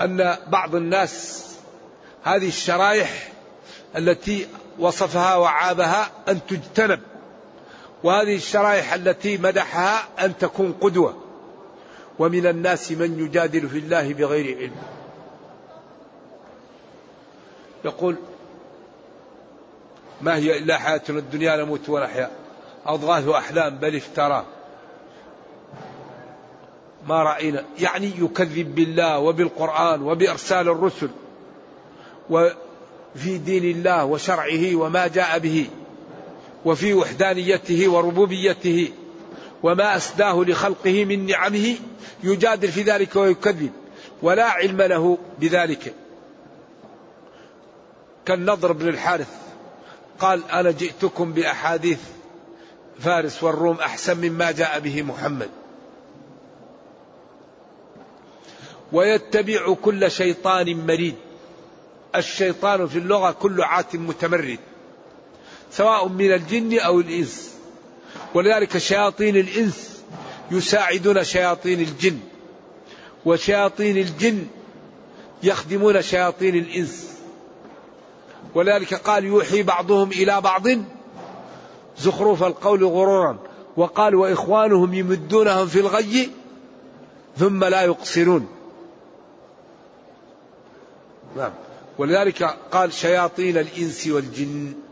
[0.01, 1.47] أن بعض الناس
[2.25, 3.33] هذه الشرائح
[3.97, 4.47] التي
[4.79, 7.01] وصفها وعابها أن تجتنب
[8.05, 11.17] وهذه الشرائح التي مدحها أن تكون قدوة.
[12.19, 14.77] ومن الناس من يجادل في الله بغير علم.
[17.85, 18.17] يقول
[20.21, 22.31] ما هي إلا حياتنا الدنيا نموت ونحيا.
[22.87, 24.45] أضغاث أحلام بل افتراه.
[27.09, 27.65] ما رأينا.
[27.79, 31.11] يعني يكذب بالله وبالقرآن وبإرسال الرسل
[32.31, 35.69] وفي دين الله وشرعه وما جاء به.
[36.65, 38.93] وفي وحدانيته وربوبيته
[39.63, 41.77] وما أسداه لخلقه من نعمه
[42.25, 43.71] يجادل في ذلك ويكذب
[44.23, 45.95] ولا علم له بذلك.
[48.27, 49.31] كالنضر بن الحارث
[50.19, 52.01] قال أنا جئتكم بأحاديث
[52.99, 55.51] فارس والروم أحسن مما جاء به محمد.
[58.93, 61.15] ويتبع كل شيطان مريد.
[62.17, 64.59] الشيطان في اللغة كل عات متمرد.
[65.71, 67.55] سواء من الجن أو الإنس.
[68.35, 70.03] ولذلك شياطين الإنس
[70.51, 72.19] يساعدون شياطين الجن.
[73.25, 74.47] وشياطين الجن
[75.43, 77.17] يخدمون شياطين الإنس.
[78.55, 80.67] ولذلك قال يوحي بعضهم إلى بعض
[81.99, 83.39] زخرف القول غرورا.
[83.77, 86.31] وقال وإخوانهم يمدونهم في الغي
[87.37, 88.49] ثم لا يقصرون.
[91.37, 91.53] نعم.
[91.99, 94.86] ولذلك قال شياطين الإنس والجن.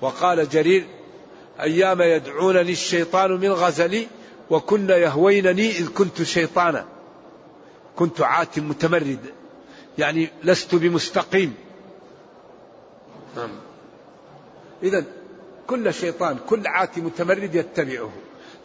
[0.00, 0.86] وقال جرير
[1.60, 4.06] أيام يدعونني الشيطان من غزلي
[4.50, 6.86] وكن يهوينني إذ كنت شيطانا
[7.96, 9.34] كنت عات متمرد
[9.98, 11.54] يعني لست بمستقيم.
[14.82, 15.04] إذا
[15.66, 18.10] كل شيطان كل عات متمرد يتبعه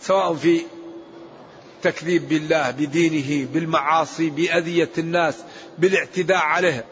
[0.01, 0.61] سواء في
[1.81, 5.35] تكذيب بالله بدينه بالمعاصي بأذية الناس
[5.77, 6.85] بالاعتداء عليه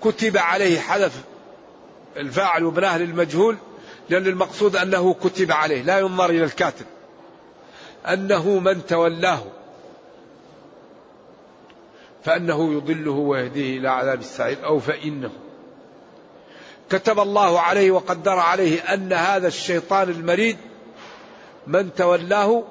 [0.00, 1.12] كتب عليه حذف
[2.16, 3.56] الفاعل وبناه للمجهول
[4.08, 6.86] لأن المقصود أنه كتب عليه لا ينظر إلى الكاتب.
[8.06, 9.42] أنه من تولاه
[12.24, 15.30] فأنه يضله ويهديه إلى عذاب السعير أو فإنه.
[16.90, 20.56] كتب الله عليه وقدر عليه أن هذا الشيطان المريد
[21.66, 22.64] من تولاه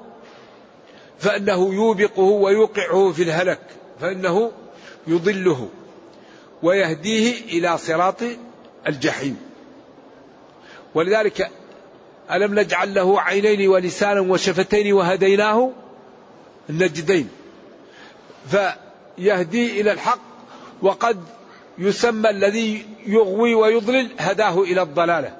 [1.18, 3.60] فأنه يوبقه ويوقعه في الهلك
[4.00, 4.52] فإنه
[5.06, 5.68] يضله
[6.62, 8.22] ويهديه إلى صراط
[8.88, 9.36] الجحيم.
[10.94, 11.50] ولذلك
[12.32, 15.70] ألم نجعل له عينين ولسانا وشفتين وهديناه
[16.70, 17.28] النجدين.
[18.50, 20.20] فيهدي إلى الحق
[20.82, 21.24] وقد
[21.78, 25.36] يسمى الذي يغوي ويضلل هداه إلى الضلالة.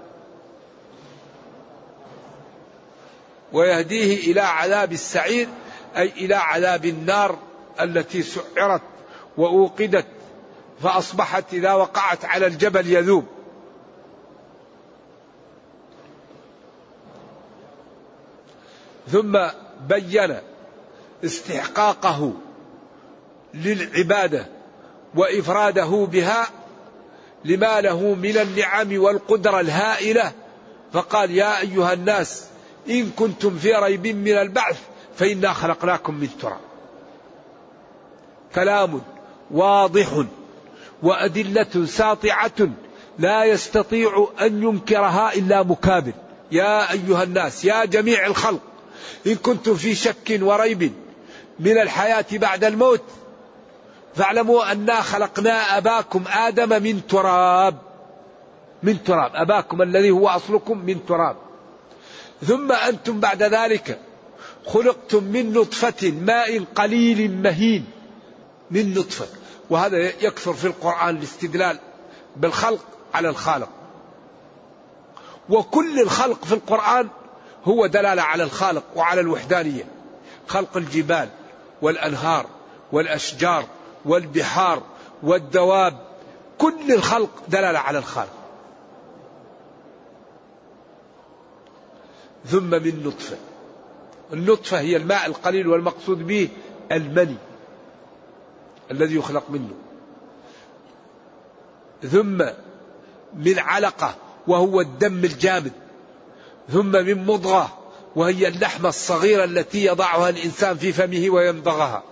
[3.53, 5.49] ويهديه إلى عذاب السعير
[5.97, 7.39] أي إلى عذاب النار
[7.81, 8.83] التي سعرت
[9.37, 10.07] وأوقدت
[10.83, 13.25] فأصبحت إذا وقعت على الجبل يذوب.
[19.09, 19.39] ثم
[19.89, 20.37] بين
[21.25, 22.33] استحقاقه
[23.55, 24.47] للعبادة
[25.15, 26.47] وإفراده بها
[27.45, 30.33] لما له من النعم والقدرة الهائلة.
[30.93, 32.47] فقال يا أيها الناس
[32.89, 34.79] إن كنتم في ريب من البعث
[35.17, 36.61] فإنا خلقناكم من تراب.
[38.55, 39.03] كلام
[39.51, 40.25] واضح.
[41.03, 42.69] وأدلة ساطعة
[43.19, 46.13] لا يستطيع أن ينكرها إلا مكابر.
[46.53, 48.61] يا أيها الناس يا جميع الخلق
[49.27, 50.93] إن كنتم في شك وريب
[51.61, 53.03] من الحياة بعد الموت
[54.15, 57.77] فاعلموا أنا خلقنا أباكم آدم من تراب.
[58.83, 61.37] من تراب أباكم الذي هو أصلكم من تراب.
[62.47, 63.99] ثم أنتم بعد ذلك
[64.67, 67.85] خلقتم من نطفة ماء قليل مهين.
[68.71, 69.40] من نطفة.
[69.71, 71.79] وهذا يكثر في القرآن الاستدلال
[72.37, 73.69] بالخلق على الخالق.
[75.49, 77.09] وكل الخلق في القرآن
[77.65, 79.85] هو دلالة على الخالق وعلى الوحدانية.
[80.49, 81.29] خلق الجبال
[81.83, 82.47] والأنهار
[82.93, 83.65] والأشجار
[84.05, 84.83] والبحار
[85.23, 85.99] والدواب
[86.59, 88.33] كل الخلق دلالة على الخالق.
[92.47, 93.37] ثم من نطفة.
[94.33, 96.49] النطفة هي الماء القليل والمقصود به
[96.93, 97.37] المني.
[98.91, 99.71] الذي يخلق منه.
[102.03, 102.45] ثم
[103.35, 104.15] من علقة
[104.47, 105.73] وهو الدم الجامد.
[106.69, 107.79] ثم من مضغة
[108.17, 112.03] وهي اللحمة الصغيرة التي يضعها الإنسان في فمه ويمضغها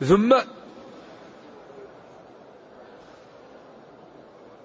[0.00, 0.36] ثم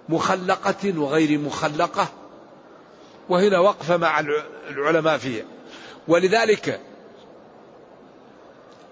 [0.08, 2.08] مخلقة وغير مخلقة.
[3.28, 4.20] وهنا وقفة مع
[4.70, 5.44] العلماء فيها.
[6.08, 6.80] ولذلك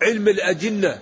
[0.02, 0.98] علم الأجنة.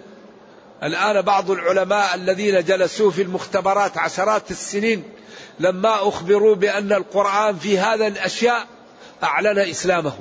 [0.83, 5.03] الآن بعض العلماء الذين جلسوا في المختبرات عشرات السنين
[5.61, 8.67] لما أخبروا بأن القرآن في هذا الأشياء
[9.23, 10.13] أعلن إسلامه.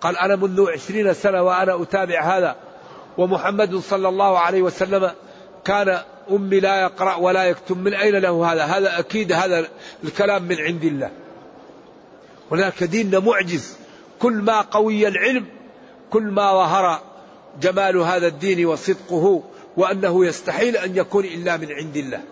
[0.00, 2.56] قال أنا منذ عشرين سنة وأنا أتابع هذا.
[3.18, 5.10] ومحمد صلى الله عليه وسلم
[5.64, 6.00] كان
[6.30, 7.78] أمي لا يقرأ ولا يكتب.
[7.78, 9.68] من أين له هذا؟ هذا أكيد هذا
[10.04, 11.10] الكلام من عند الله.
[12.52, 13.76] هناك ديننا معجز.
[14.18, 15.46] كل ما قوي العلم
[16.10, 17.09] كل ما ظهر
[17.60, 19.42] جمال هذا الدين وصدقه
[19.76, 22.22] وأنه يستحيل أن يكون إلا من عند الله.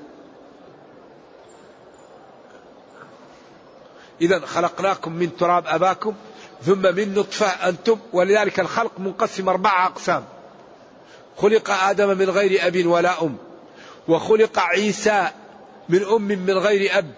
[4.21, 6.15] إذا خلقناكم من تراب أباكم
[6.63, 10.25] ثم من نطفة أنتم ولذلك الخلق منقسم أربعة أقسام.
[11.37, 13.37] خلق آدم من غير أب ولا أم
[14.09, 15.29] وخلق عيسى
[15.89, 17.15] من أم من غير أب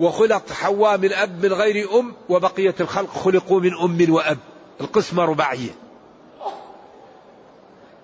[0.00, 4.38] وخلق حواء من أب من غير أم وبقية الخلق خلقوا من أم وأب.
[4.80, 5.85] القسمة رباعية.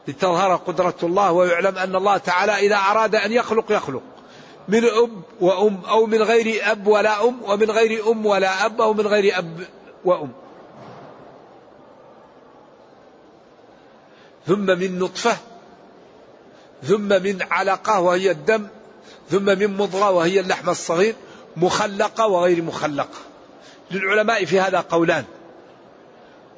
[0.08, 4.02] لتظهر قدرة الله ويعلم أن الله تعالى إذا أراد أن يخلق يخلق.
[4.68, 8.94] من أب وأم أو من غير أب ولا أم ومن غير أم ولا أب أو
[8.94, 9.66] من غير أب
[10.04, 10.32] وأم.
[14.46, 15.36] ثم من نطفة
[16.82, 18.66] ثم من علقة وهي الدم
[19.30, 21.14] ثم من مضغة وهي اللحم الصغير
[21.56, 23.18] مخلقة وغير مخلقة.
[23.90, 25.24] للعلماء في هذا قولان.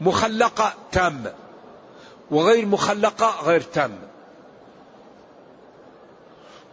[0.00, 1.32] مخلقة تامة.
[2.30, 4.08] وغير مخلقة غير تامة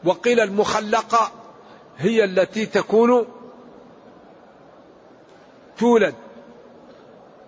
[0.03, 1.31] وقيل المخلقة
[1.97, 3.25] هي التي تكون
[5.79, 6.15] تولد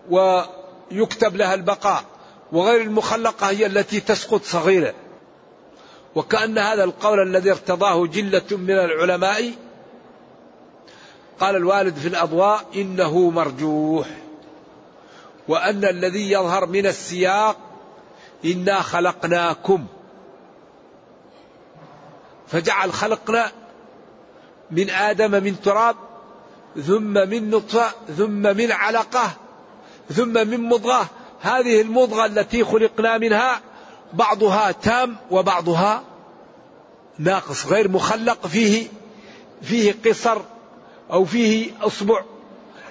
[0.10, 2.04] ويكتب لها البقاء
[2.52, 4.94] وغير المخلقة هي التي تسقط صغيرة.
[6.16, 9.52] وكأن هذا القول الذي ارتضاه جلة من العلماء
[11.40, 14.08] قال الوالد في الأضواء إنه مرجوح.
[15.48, 17.58] وأن الذي يظهر من السياق
[18.46, 19.86] إنا خلقناكم.
[22.48, 23.52] فجعل خلقنا
[24.72, 25.96] من آدم من تراب
[26.88, 29.32] ثم من نطفة ثم من علقة
[30.10, 31.08] ثم من مضغة.
[31.42, 33.62] هذه المضغة التي خلقنا منها
[34.14, 36.04] بعضها تام وبعضها
[37.20, 38.48] ناقص غير مخلق.
[38.48, 38.88] فيه
[39.62, 40.42] فيه قصر
[41.12, 42.24] أو فيه أصبع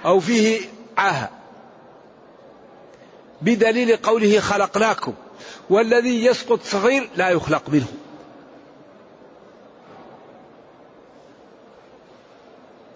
[0.04, 0.60] أو فيه
[0.96, 1.41] عاهة.
[3.42, 5.14] بدليل قوله خلقناكم.
[5.70, 7.86] والذي يسقط صغير لا يخلق منه.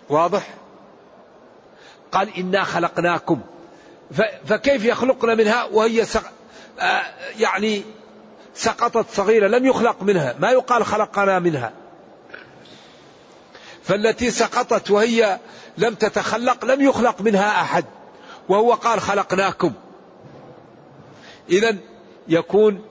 [0.09, 0.55] واضح؟
[2.13, 3.41] قال إنا خلقناكم.
[4.47, 6.23] فكيف يخلقنا منها؟ وهي سق...
[6.81, 7.03] آه
[7.39, 7.83] يعني
[8.55, 10.35] سقطت صغيرة لم يخلق منها.
[10.39, 11.73] ما يقال خلقنا منها.
[13.83, 15.39] فالتي سقطت وهي
[15.79, 17.85] لم تتخلق لم يخلق منها أحد.
[18.49, 19.73] وهو قال خلقناكم.
[21.51, 21.77] إذا
[22.29, 22.83] يكون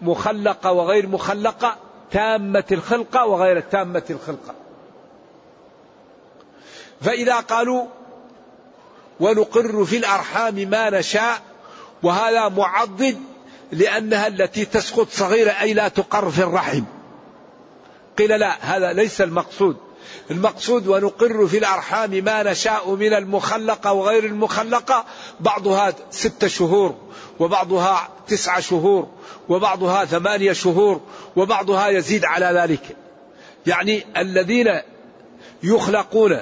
[0.00, 1.76] مخلقة وغير مخلقة
[2.10, 4.54] تامة الخلقة وغير تامة الخلقة
[7.00, 7.86] فإذا قالوا
[9.20, 11.42] ونقر في الأرحام ما نشاء
[12.02, 13.20] وهذا معضد
[13.72, 16.84] لأنها التي تسقط صغيرة أي لا تقر في الرحم.
[18.18, 19.76] قيل لا هذا ليس المقصود.
[20.30, 25.04] المقصود ونقر في الأرحام ما نشاء من المخلقة وغير المخلقة
[25.40, 26.94] بعضها ست شهور
[27.40, 29.08] وبعضها تسعة شهور
[29.48, 31.00] وبعضها ثمانية شهور
[31.36, 32.96] وبعضها يزيد على ذلك
[33.66, 34.80] يعني الذين
[35.62, 36.38] يخلقون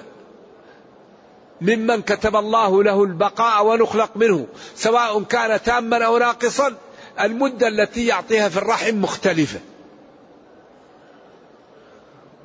[1.60, 6.74] ممن كتب الله له البقاء ونخلق منه سواء كان تاما أو ناقصا
[7.20, 9.60] المدة التي يعطيها في الرحم مختلفة.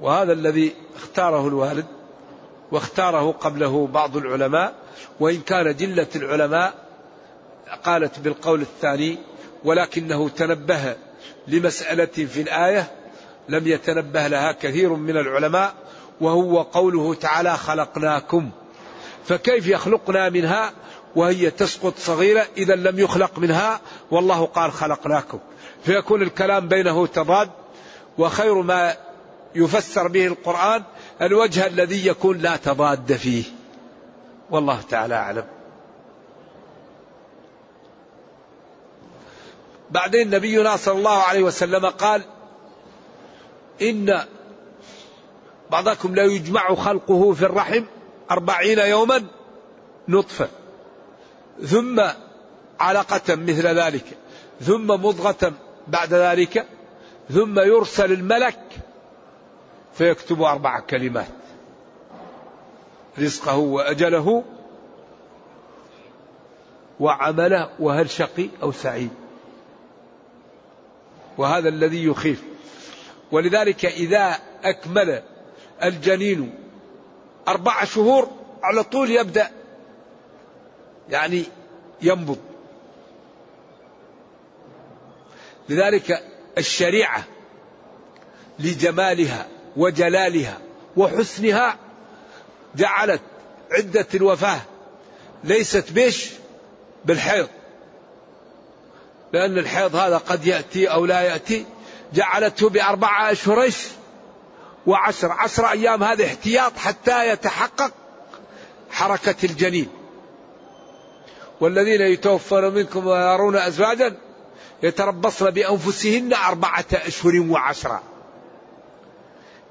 [0.02, 1.86] وهذا الذي اختاره الوالد
[2.72, 4.74] واختاره قبله بعض العلماء
[5.20, 6.74] وإن كان جلة العلماء
[7.84, 9.18] قالت بالقول الثاني
[9.64, 10.96] ولكنه تنبه
[11.48, 12.92] لمسألة في الآية
[13.50, 15.74] لم يتنبه لها كثير من العلماء
[16.22, 18.50] وهو قوله تعالى خلقناكم
[19.26, 20.74] فكيف يخلقنا منها؟
[21.16, 23.82] وهي تسقط صغيرة إذا لم يخلق منها
[24.12, 25.40] والله قال خلقناكم
[25.84, 27.50] فيكون الكلام بينه تضاد
[28.18, 28.96] وخير ما
[29.56, 30.84] يفسر به القرآن
[31.22, 33.44] الوجه الذي يكون لا تضاد فيه.
[34.50, 35.46] والله تعالى أعلم.
[39.92, 42.24] بعدين نبينا صلى الله عليه وسلم قال
[43.82, 44.26] إن
[45.72, 47.84] بعضكم لا يجمع خلقه في الرحم
[48.32, 49.24] أربعين يوما
[50.08, 50.48] نطفة
[51.66, 52.02] ثم
[52.80, 54.06] علقة مثل ذلك
[54.62, 55.54] ثم مضغة
[55.88, 56.66] بعد ذلك
[57.30, 58.60] ثم يرسل الملك
[59.94, 61.28] فيكتب أربع كلمات.
[63.20, 64.44] رزقه وأجله
[67.00, 69.10] وعمله وهل شقي أو سعيد.
[71.38, 72.44] وهذا الذي يخيف.
[73.32, 75.24] ولذلك إذا أكمل
[75.84, 76.56] الجنين
[77.48, 78.28] أربع شهور
[78.64, 79.52] على طول يبدأ
[81.10, 81.44] يعني
[82.02, 82.38] ينبض.
[85.70, 86.24] لذلك
[86.58, 87.24] الشريعة
[88.60, 90.58] لجمالها وجلالها
[90.98, 91.76] وحسنها
[92.76, 93.22] جعلت
[93.72, 94.62] عدة الوفاة.
[95.44, 96.32] ليست بش
[97.06, 97.48] بالحيض.
[99.34, 101.66] لأن الحيض هذا قد يأتي أو لا يأتي.
[102.14, 103.70] جعلته بأربعة أشهر
[104.88, 105.32] وعشر.
[105.32, 107.92] عشر أيام هذا احتياط حتى يتحقق
[108.92, 109.88] حركة الجنين.
[111.62, 114.18] والذين يتوفون منكم ويرون أزواجا
[114.84, 118.11] يتربصن بأنفسهن أربعة أشهر وعشرة.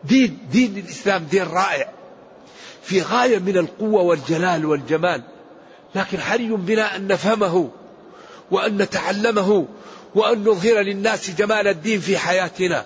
[0.04, 1.88] دين دين الإسلام دين رائع.
[2.82, 5.22] في غاية من القوة والجلال والجمال.
[5.94, 7.70] لكن حري بنا أن نفهمه
[8.50, 9.66] وأن نتعلمه
[10.14, 12.84] وأن نظهر للناس جمال الدين في حياتنا.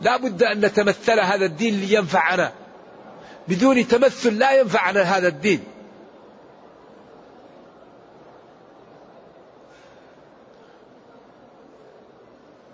[0.00, 2.52] لا بد أن نتمثل هذا الدين لينفعنا.
[3.48, 5.60] بدون تمثل لا ينفعنا هذا الدين.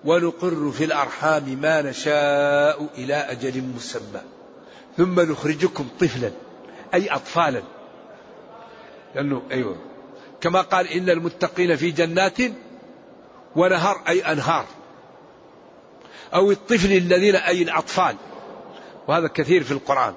[0.07, 4.21] ونقر في الأرحام ما نشاء إلى أجل مسمى.
[4.97, 6.31] ثم نخرجكم طفلا
[6.95, 7.63] أي أطفالا.
[9.15, 9.77] لأنه أيوه.
[10.41, 12.39] كما قال إن المتقين في جنات
[13.57, 14.65] ونهر أي أنهار.
[16.35, 18.17] أو الطفل الذين أي الأطفال.
[19.09, 20.15] وهذا كثير في القرآن.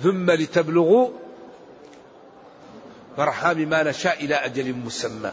[0.00, 1.23] ثم لتبلغوا
[3.16, 5.32] فرحام ما نشاء إلى أجل مسمى.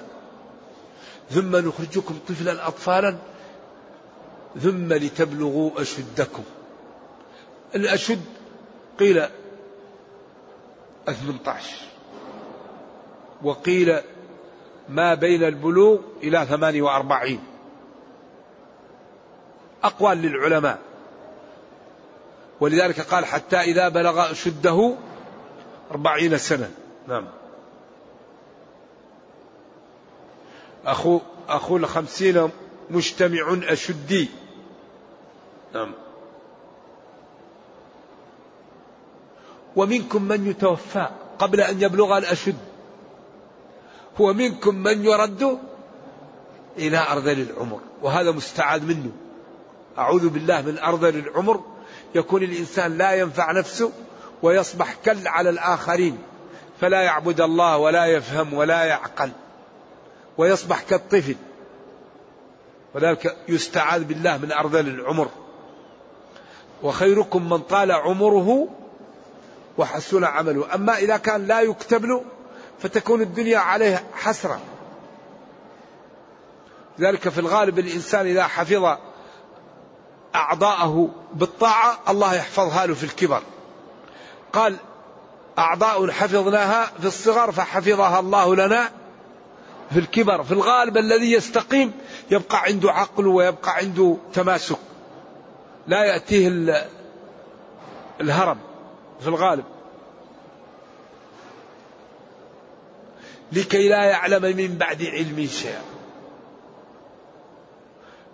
[1.30, 3.18] ثم نخرجكم طفلا أطفالا.
[4.62, 6.44] ثم لتبلغوا أشدكم.
[7.76, 8.26] الأشد
[9.00, 9.26] قيل
[11.06, 11.76] 18
[13.44, 14.00] وقيل
[14.90, 17.40] ما بين البلوغ إلى 48
[19.84, 20.80] أقوال للعلماء.
[22.60, 24.96] ولذلك قال حتى إذا بلغ أشده
[25.92, 26.72] أربعين سنة.
[27.08, 27.41] نعم.
[30.86, 31.20] أخو
[31.50, 32.50] أخو الخمسين
[32.90, 34.30] مجتمع أشدي.
[35.74, 35.92] نعم.
[39.76, 41.08] ومنكم من يتوفى
[41.40, 42.58] قبل أن يبلغ الأشد.
[44.20, 45.60] ومنكم من يرد
[46.78, 47.80] إلى أرذل العمر.
[48.02, 49.12] وهذا مستعاذ منه.
[49.98, 51.64] أعوذ بالله من أرذل العمر.
[52.16, 53.92] يكون الإنسان لا ينفع نفسه
[54.42, 56.18] ويصبح كل على الآخرين.
[56.82, 59.32] فلا يعبد الله ولا يفهم ولا يعقل.
[60.42, 61.36] ويصبح كالطفل.
[62.96, 65.30] وذلك يستعاذ بالله من أرذل العمر.
[66.84, 68.68] وخيركم من طال عمره
[69.78, 70.76] وحسن عمله.
[70.76, 72.24] أما إذا كان لا يكتب له
[72.80, 74.60] فتكون الدنيا عليه حسرة.
[77.00, 78.98] ذلك في الغالب الإنسان إذا حفظ
[80.36, 83.42] أعضاءه بالطاعة الله يحفظها له في الكبر.
[84.54, 84.76] قال
[85.60, 89.01] أعضاء حفظناها في الصغر فحفظها الله لنا
[89.92, 91.92] في الكبر في الغالب الذي يستقيم
[92.32, 94.78] يبقى عنده عقل ويبقى عنده تماسك.
[95.88, 96.48] لا يأتيه
[98.22, 98.58] الهرم
[99.22, 99.64] في الغالب.
[103.52, 105.82] لكي لا يعلم من بعد علم شيئا.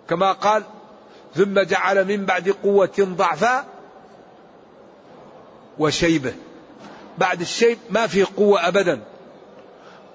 [0.08, 0.64] كما قال
[1.34, 3.64] ثم جعل من بعد قوة ضعفا
[5.78, 6.34] وشيبة.
[7.18, 9.00] بعد الشيب ما في قوة أبدا.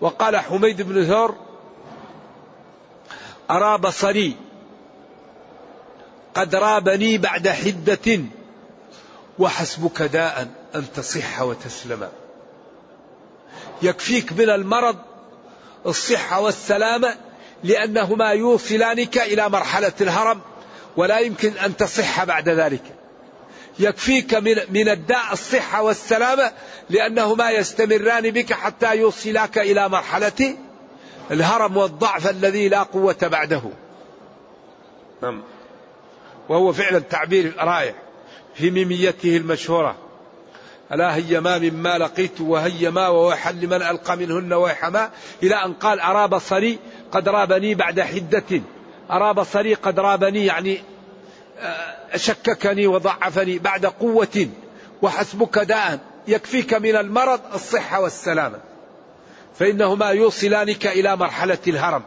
[0.03, 1.35] وقال حميد بن ثور
[3.51, 4.35] أرى بصري
[6.33, 8.21] قد رابني بعد حدة
[9.39, 12.09] وحسبك داء أن تصح وتسلم.
[13.81, 14.95] يكفيك من المرض
[15.85, 17.15] الصحة والسلامة
[17.63, 20.41] لأنهما يوصلانك إلى مرحلة الهرم
[20.97, 22.83] ولا يمكن أن تصح بعد ذلك.
[23.79, 26.51] يكفيك من, من الداء الصحة والسلامة
[26.89, 30.55] لأنهما يستمران بك حتى يوصلاك إلى مرحلة
[31.31, 33.61] الهرم والضعف الذي لا قوة بعده.
[35.21, 35.43] نعم.
[36.49, 37.95] وهو فعلا تعبير رائع
[38.55, 39.95] في ميميته المشهورة.
[40.91, 45.09] ألا هي ما مما لقيت وهي ما وويحا لمن ألقى منهن ويحما
[45.43, 46.79] إلى أن قال أرى بصري
[47.11, 48.61] قد رابني بعد حدة.
[49.11, 50.83] أرى بصري قد رابني يعني
[52.15, 54.47] شككني وضعفني بعد قوة
[55.01, 58.59] وحسبك داء يكفيك من المرض الصحة والسلامة.
[59.59, 62.03] فإنهما يوصلانك إلى مرحلة الهرم.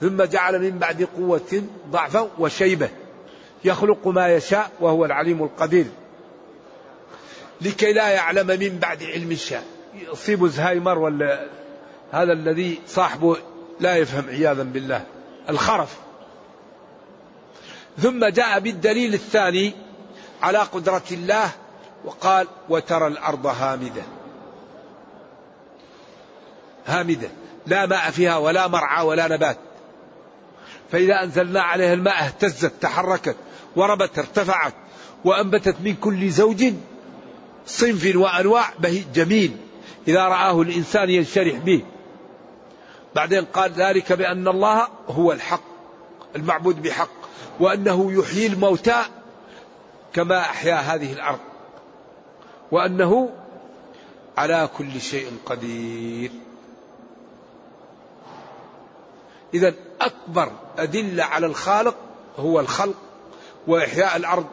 [0.00, 2.88] ثم جعل من بعد قوة ضعفا وشيبة.
[3.64, 5.86] يخلق ما يشاء وهو العليم القدير.
[7.60, 9.64] لكي لا يعلم من بعد علم شاء
[10.12, 11.46] يصيب زهايمر ولا
[12.12, 13.36] هذا الذي صاحبه
[13.80, 15.04] لا يفهم عياذا بالله.
[15.48, 15.98] الخرف.
[17.98, 19.72] ثم جاء بالدليل الثاني
[20.42, 21.50] على قدرة الله
[22.04, 24.02] وقال وترى الأرض هامدة.
[26.86, 27.28] هامدة.
[27.66, 29.56] لا ماء فيها ولا مرعى ولا نبات.
[30.92, 33.36] فإذا أنزلنا عليها الماء اهتزت تحركت
[33.76, 34.74] وربت ارتفعت
[35.24, 36.64] وأنبتت من كل زوج
[37.66, 39.56] صنف وأنواع به جميل.
[40.08, 41.84] إذا رآه الإنسان ينشرح به.
[43.14, 45.62] بعدين قال ذلك بأن الله هو الحق
[46.36, 47.21] المعبود بحق.
[47.60, 49.02] وأنه يحيي الموتى
[50.12, 51.38] كما أحيا هذه الأرض.
[52.70, 53.30] وأنه
[54.36, 56.30] على كل شيء قدير.
[59.54, 61.96] إذا أكبر أدلة على الخالق
[62.38, 62.96] هو الخلق
[63.66, 64.46] وإحياء الأرض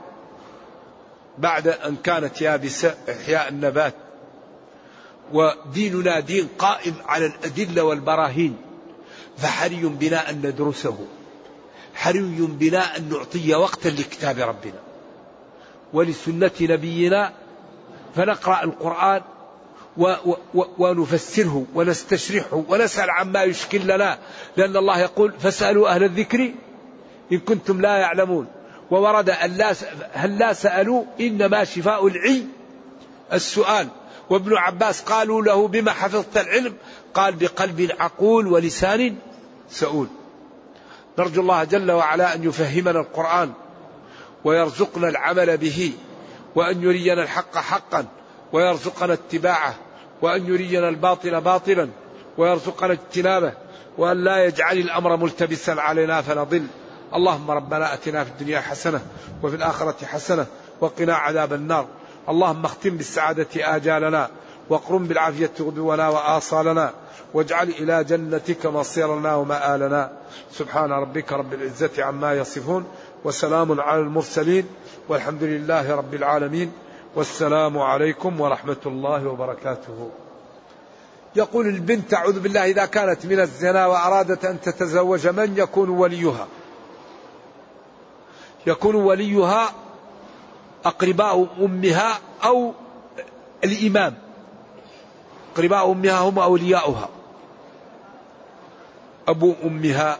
[1.38, 3.94] بعد أن كانت يابسة إحياء النبات.
[5.34, 8.58] وديننا دين قائم على الأدلة والبراهين.
[9.38, 11.08] فحري بنا أن ندرسه.
[12.00, 14.80] حري بنا أن نعطي وقتا لكتاب ربنا
[15.94, 17.34] ولسنة نبينا
[18.16, 19.22] فنقرأ القرآن
[19.98, 20.16] و
[20.54, 24.20] و ونفسره ونستشرحه ونسأل عما يشكل لنا
[24.58, 26.52] لأن الله يقول فاسألوا أهل الذكر
[27.32, 28.48] إن كنتم لا يعلمون
[28.92, 29.74] وورد أن لا
[30.14, 32.44] هل لا سألوا إنما شفاء العي
[33.34, 33.88] السؤال
[34.30, 36.74] وابن عباس قالوا له بما حفظت العلم
[37.14, 39.16] قال بقلب عقول ولسان
[39.70, 40.08] سؤول
[41.20, 43.52] نرجو الله جل وعلا أن يفهمنا القرآن
[44.44, 45.94] ويرزقنا العمل به
[46.56, 48.06] وأن يرينا الحق حقا
[48.54, 49.74] ويرزقنا اتباعه
[50.22, 51.90] وأن يرينا الباطل باطلا
[52.38, 53.54] ويرزقنا اجتنابه
[53.98, 56.68] وأن لا يجعل الأمر ملتبسا علينا فنضل.
[57.14, 59.02] اللهم ربنا أتنا في الدنيا حسنة
[59.44, 60.46] وفي الآخرة حسنة
[60.82, 61.88] وقنا عذاب النار.
[62.30, 64.30] اللهم اختم بالسعادة آجالنا
[64.70, 66.94] واقرم بالعافية غدونا وآصالنا.
[67.34, 70.12] واجعل إلى جنتك مصيرنا ومآلنا.
[70.52, 72.86] سبحان ربك رب العزة عما يصفون
[73.24, 74.66] وسلام على المرسلين
[75.10, 76.72] والحمد لله رب العالمين
[77.16, 80.10] والسلام عليكم ورحمة الله وبركاته.
[81.36, 86.48] يقول البنت أعوذ بالله إذا كانت من الزنا وأرادت أن تتزوج من يكون وليها؟
[88.68, 89.74] يكون وليها
[90.86, 92.74] أقرباء أمها أو
[93.64, 94.14] الإمام.
[95.54, 97.10] أقرباء أمها هم أولياؤها.
[99.30, 100.20] أبو أمها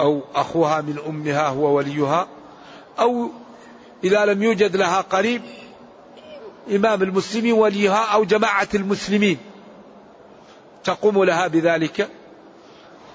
[0.00, 2.28] أو أخوها من أمها هو وليها
[2.98, 3.30] أو
[4.04, 5.42] إذا لم يوجد لها قريب
[6.70, 9.38] إمام المسلمين وليها أو جماعة المسلمين.
[10.84, 12.08] تقوم لها بذلك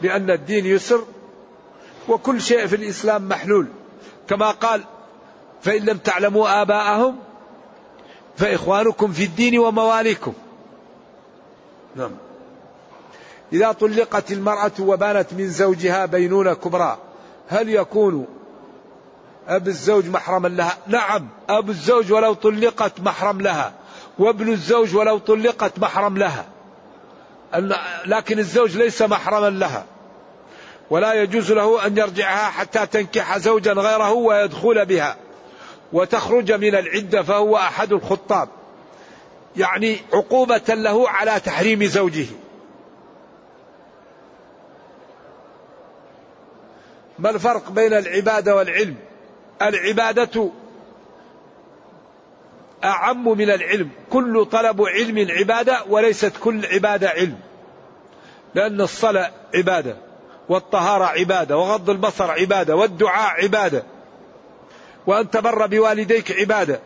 [0.02, 1.06] لأن الدين يسر
[2.10, 3.68] وكل شيء في الإسلام محلول.
[4.28, 4.84] كما قال
[5.62, 7.20] فإن لم تعلموا آباءهم
[8.38, 10.34] فإخوانكم في الدين ومواليكم.
[11.96, 12.12] نعم.
[13.54, 16.98] إذا طلقت المرأة وبانت من زوجها بينونة كبرى
[17.50, 18.28] هل يكون
[19.48, 23.74] أب الزوج محرما لها؟ نعم أب الزوج ولو طلقت محرم لها
[24.20, 26.46] وابن الزوج ولو طلقت محرم لها.
[28.06, 29.86] لكن الزوج ليس محرما لها.
[30.90, 35.16] ولا يجوز له أن يرجعها حتى تنكح زوجا غيره ويدخل بها.
[35.94, 38.50] وتخرج من العدة فهو أحد الخطاب.
[39.58, 42.26] يعني عقوبة له على تحريم زوجه.
[47.22, 48.96] ما الفرق بين العبادة والعلم؟
[49.62, 50.50] العبادة
[52.84, 53.90] أعم من العلم.
[54.10, 57.38] كل طلب علم عبادة وليست كل عبادة علم.
[58.56, 59.98] لأن الصلاة عبادة
[60.50, 63.84] والطهارة عبادة وغض البصر عبادة والدعاء عبادة.
[65.08, 66.80] وأن تبر بوالديك عبادة.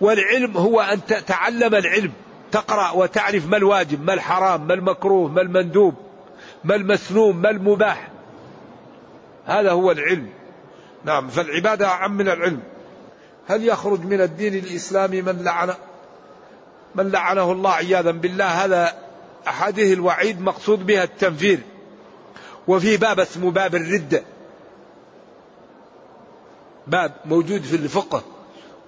[0.00, 2.12] والعلم هو أن تتعلم العلم
[2.52, 5.94] تقرأ وتعرف ما الواجب ما الحرام ما المكروه ما المندوب
[6.64, 8.13] ما المسنون ما المباح.
[9.46, 10.28] هذا هو العلم.
[11.04, 12.62] نعم فالعبادة أعم من العلم.
[13.46, 15.74] هل يخرج من الدين الإسلامي من لعن
[16.94, 18.94] من لعنه الله عياذا بالله؟ هذا
[19.48, 21.60] أحاديث الوعيد مقصود بها التنفير.
[22.68, 24.22] وفي باب اسمه باب الردة
[26.86, 28.22] باب موجود في الفقه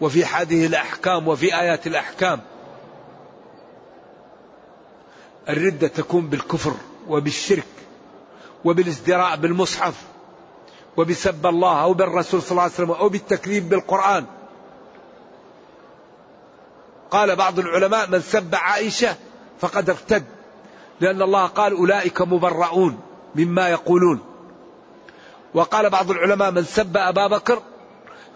[0.01, 2.41] وفي هذه الأحكام وفي آيات الأحكام.
[5.49, 6.75] الردة تكون بالكفر
[7.09, 7.67] وبالشرك
[8.65, 9.95] وبالازدراء بالمصحف.
[10.97, 14.25] وبسب الله أو بالرسول صلى الله عليه وسلم أو بالتكذيب بالقرآن.
[17.11, 19.17] قال بعض العلماء من سب عائشة
[19.61, 20.25] فقد ارتد
[21.01, 23.01] لأن الله قال أولئك مبرؤون
[23.35, 24.21] مما يقولون.
[25.55, 27.63] وقال بعض العلماء من سب أبا بكر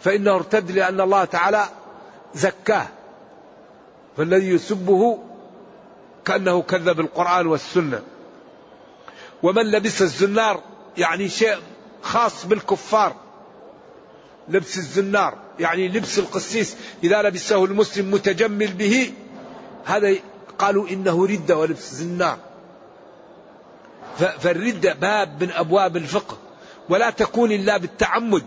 [0.01, 1.65] فإنه ارتد لأن الله تعالى
[2.35, 2.87] زكاه
[4.17, 5.19] فالذي يسبه
[6.25, 8.03] كأنه كذب القرآن والسنة.
[9.43, 10.61] ومن لبس الزنار
[10.97, 11.59] يعني شيء
[12.03, 13.17] خاص بالكفار.
[14.49, 16.77] لبس الزنار يعني لبس القسيس.
[17.05, 19.13] إذا لبسه المسلم متجمل به
[19.85, 20.15] هذا
[20.59, 22.39] قالوا إنه ردة ولبس زنار
[24.17, 26.39] فالردة باب من أبواب الفقه.
[26.89, 28.45] ولا تكون إلا بالتعمد.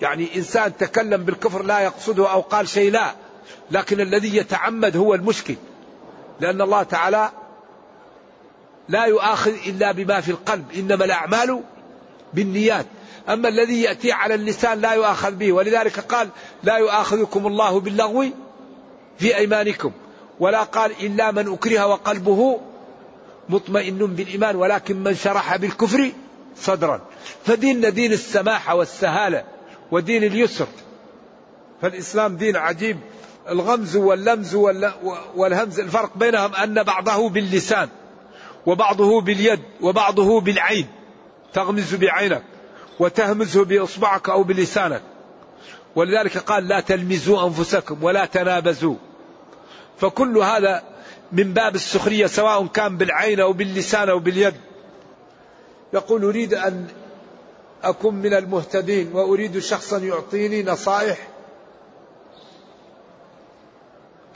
[0.00, 3.14] يعني إنسان تكلم بالكفر لا يقصده أو قال شيء لا.
[3.70, 5.54] لكن الذي يتعمد هو المشكل.
[6.40, 7.30] لأن الله تعالى
[8.88, 10.72] لا يؤاخذ إلا بما في القلب.
[10.72, 11.62] إنما الأعمال
[12.34, 12.86] بالنيات.
[13.28, 15.52] أما الذي يأتي على اللسان لا يؤاخذ به.
[15.52, 16.28] ولذلك قال
[16.62, 18.24] لا يؤاخذكم الله باللغو
[19.18, 19.92] في أيمانكم.
[20.40, 22.60] ولا قال إلا من أكره وقلبه
[23.48, 26.10] مطمئن بالإيمان ولكن من شرح بالكفر
[26.56, 27.00] صدرا.
[27.44, 29.44] فديننا دين السماحة والسهالة
[29.90, 30.66] ودين اليسر.
[31.82, 32.98] فالإسلام دين عجيب.
[33.48, 34.54] الغمز واللمز
[35.36, 37.88] والهمز الفرق بينهم أن بعضه باللسان
[38.66, 40.86] وبعضه باليد وبعضه بالعين.
[41.52, 42.42] تغمز بعينك
[42.98, 45.02] وتهمزه بإصبعك أو بلسانك.
[45.96, 48.96] ولذلك قال لا تلمزوا أنفسكم ولا تنابزوا.
[49.98, 50.82] فكل هذا
[51.32, 54.54] من باب السخرية سواء كان بالعين أو باللسان أو باليد.
[55.92, 56.86] يقول أريد أن
[57.82, 61.28] أكون من المهتدين وأريد شخصا يعطيني نصائح.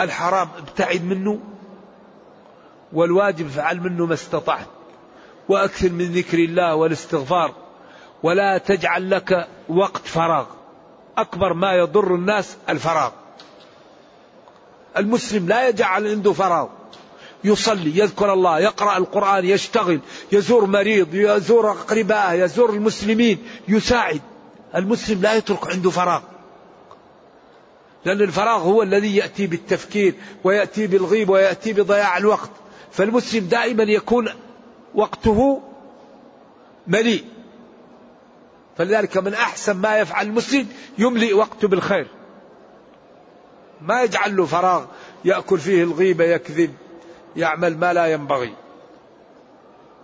[0.01, 1.41] الحرام ابتعد منه
[2.93, 4.67] والواجب فعل منه ما استطعت.
[5.49, 7.55] وأكثر من ذكر الله والاستغفار
[8.23, 10.47] ولا تجعل لك وقت فراغ.
[11.19, 13.11] أكبر ما يضر الناس الفراغ.
[14.97, 16.69] المسلم لا يجعل عنده فراغ.
[17.45, 20.01] يصلي يذكر الله يقرأ القرآن يشتغل
[20.33, 23.39] يزور مريض يزور اقربائه يزور المسلمين
[23.69, 24.21] يساعد.
[24.77, 26.23] المسلم لا يترك عنده فراغ.
[28.05, 30.15] لأن الفراغ هو الذي يأتي بالتفكير
[30.45, 32.51] ويأتي بالغيب ويأتي بضياع الوقت.
[32.93, 34.29] فالمسلم دائما يكون
[34.95, 35.63] وقته
[36.87, 37.25] مليء.
[38.77, 40.67] فلذلك من أحسن ما يفعل المسلم
[40.99, 42.07] يملئ وقته بالخير.
[43.81, 44.85] ما يجعل له فراغ
[45.25, 46.75] يأكل فيه الغيبة يكذب
[47.37, 48.55] يعمل ما لا ينبغي.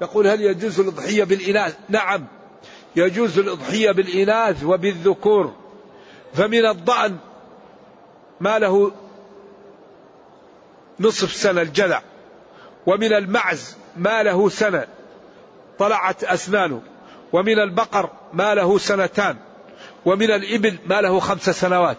[0.01, 2.27] يقول هل يجوز الأضحية بالإناث؟ نعم
[2.97, 5.55] يجوز الأضحية بالإناث وبالذكور.
[6.35, 7.17] فمن الضأن
[8.41, 8.93] ما له
[11.01, 12.03] نصف سنة الجذع
[12.87, 14.87] ومن المعز ما له سنة.
[15.79, 16.83] طلعت أسنانه.
[17.33, 19.37] ومن البقر ما له سنتان.
[20.07, 21.97] ومن الإبل ما له خمس سنوات.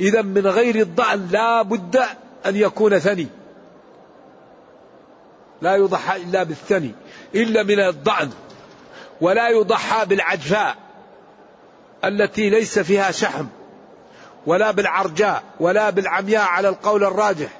[0.00, 1.96] إذا من غير الضأن لا بد
[2.46, 3.26] أن يكون ثني.
[5.62, 6.92] لا يضحى إلا بالثني.
[7.34, 8.30] إلا من الضأن.
[9.20, 10.76] ولا يضحى بالعجفاء.
[12.04, 13.46] التي ليس فيها شحم.
[14.46, 15.42] ولا بالعرجاء.
[15.60, 17.50] ولا بالعمياء على القول الراجح.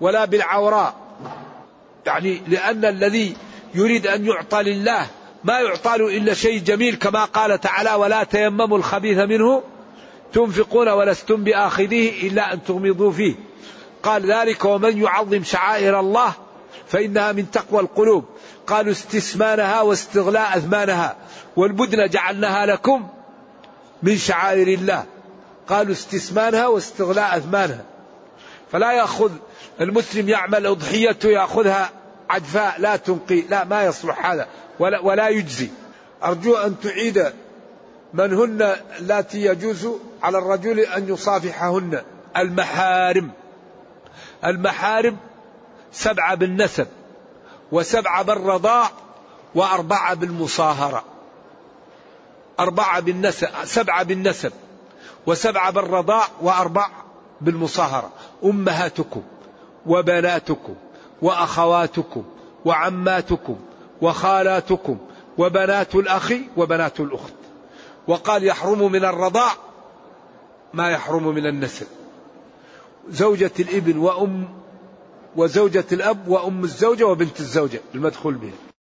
[0.00, 0.94] ولا بالعوراء.
[2.06, 3.36] يعني لأن الذي
[3.74, 5.06] يريد أن يعطى لله
[5.44, 9.62] ما يعطى له إلا شيء جميل كما قال تعالى ولا تيمموا الخبيث منه
[10.32, 13.34] تنفقون ولستم بآخذيه إلا أن تغمضوا فيه
[14.02, 16.32] قال ذلك ومن يعظم شعائر الله
[16.88, 18.24] فإنها من تقوى القلوب
[18.66, 21.16] قالوا استسمانها واستغلاء أثمانها
[21.56, 23.08] والبدن جعلناها لكم
[24.02, 25.04] من شعائر الله
[25.68, 27.84] قالوا استسمانها واستغلاء أثمانها
[28.72, 29.30] فلا يأخذ
[29.80, 31.90] المسلم يعمل أضحيته يأخذها
[32.30, 34.48] عجفاء لا تنقي لا ما يصلح هذا
[34.78, 35.70] ولا, ولا يجزي.
[36.24, 37.32] أرجو أن تعيد
[38.14, 39.88] من هن التي يجوز
[40.22, 42.02] على الرجل أن يصافحهن.
[42.36, 43.30] المحارم.
[44.44, 45.16] المحارم
[45.92, 46.86] سبعة بالنسب
[47.72, 48.90] وسبعة بالرضاع
[49.54, 51.04] وأربعة بالمصاهرة.
[52.60, 54.52] أربعة بالنسب سبعة بالنسب
[55.26, 56.88] وسبعة بالرضاع وأربع
[57.40, 58.10] بالمصاهرة.
[58.44, 59.22] أمهاتكم.
[59.86, 60.74] وبناتكم
[61.22, 62.24] وأخواتكم
[62.64, 63.56] وعماتكم
[64.02, 64.98] وخالاتكم
[65.38, 67.32] وبنات الأخ وبنات الأخت.
[68.08, 69.52] وقال يحرم من الرضاع
[70.74, 71.86] ما يحرم من النسب
[73.08, 74.48] زوجة الإبن وأم
[75.36, 78.75] وزوجة الأب وأم الزوجة وبنت الزوجة المدخول بها.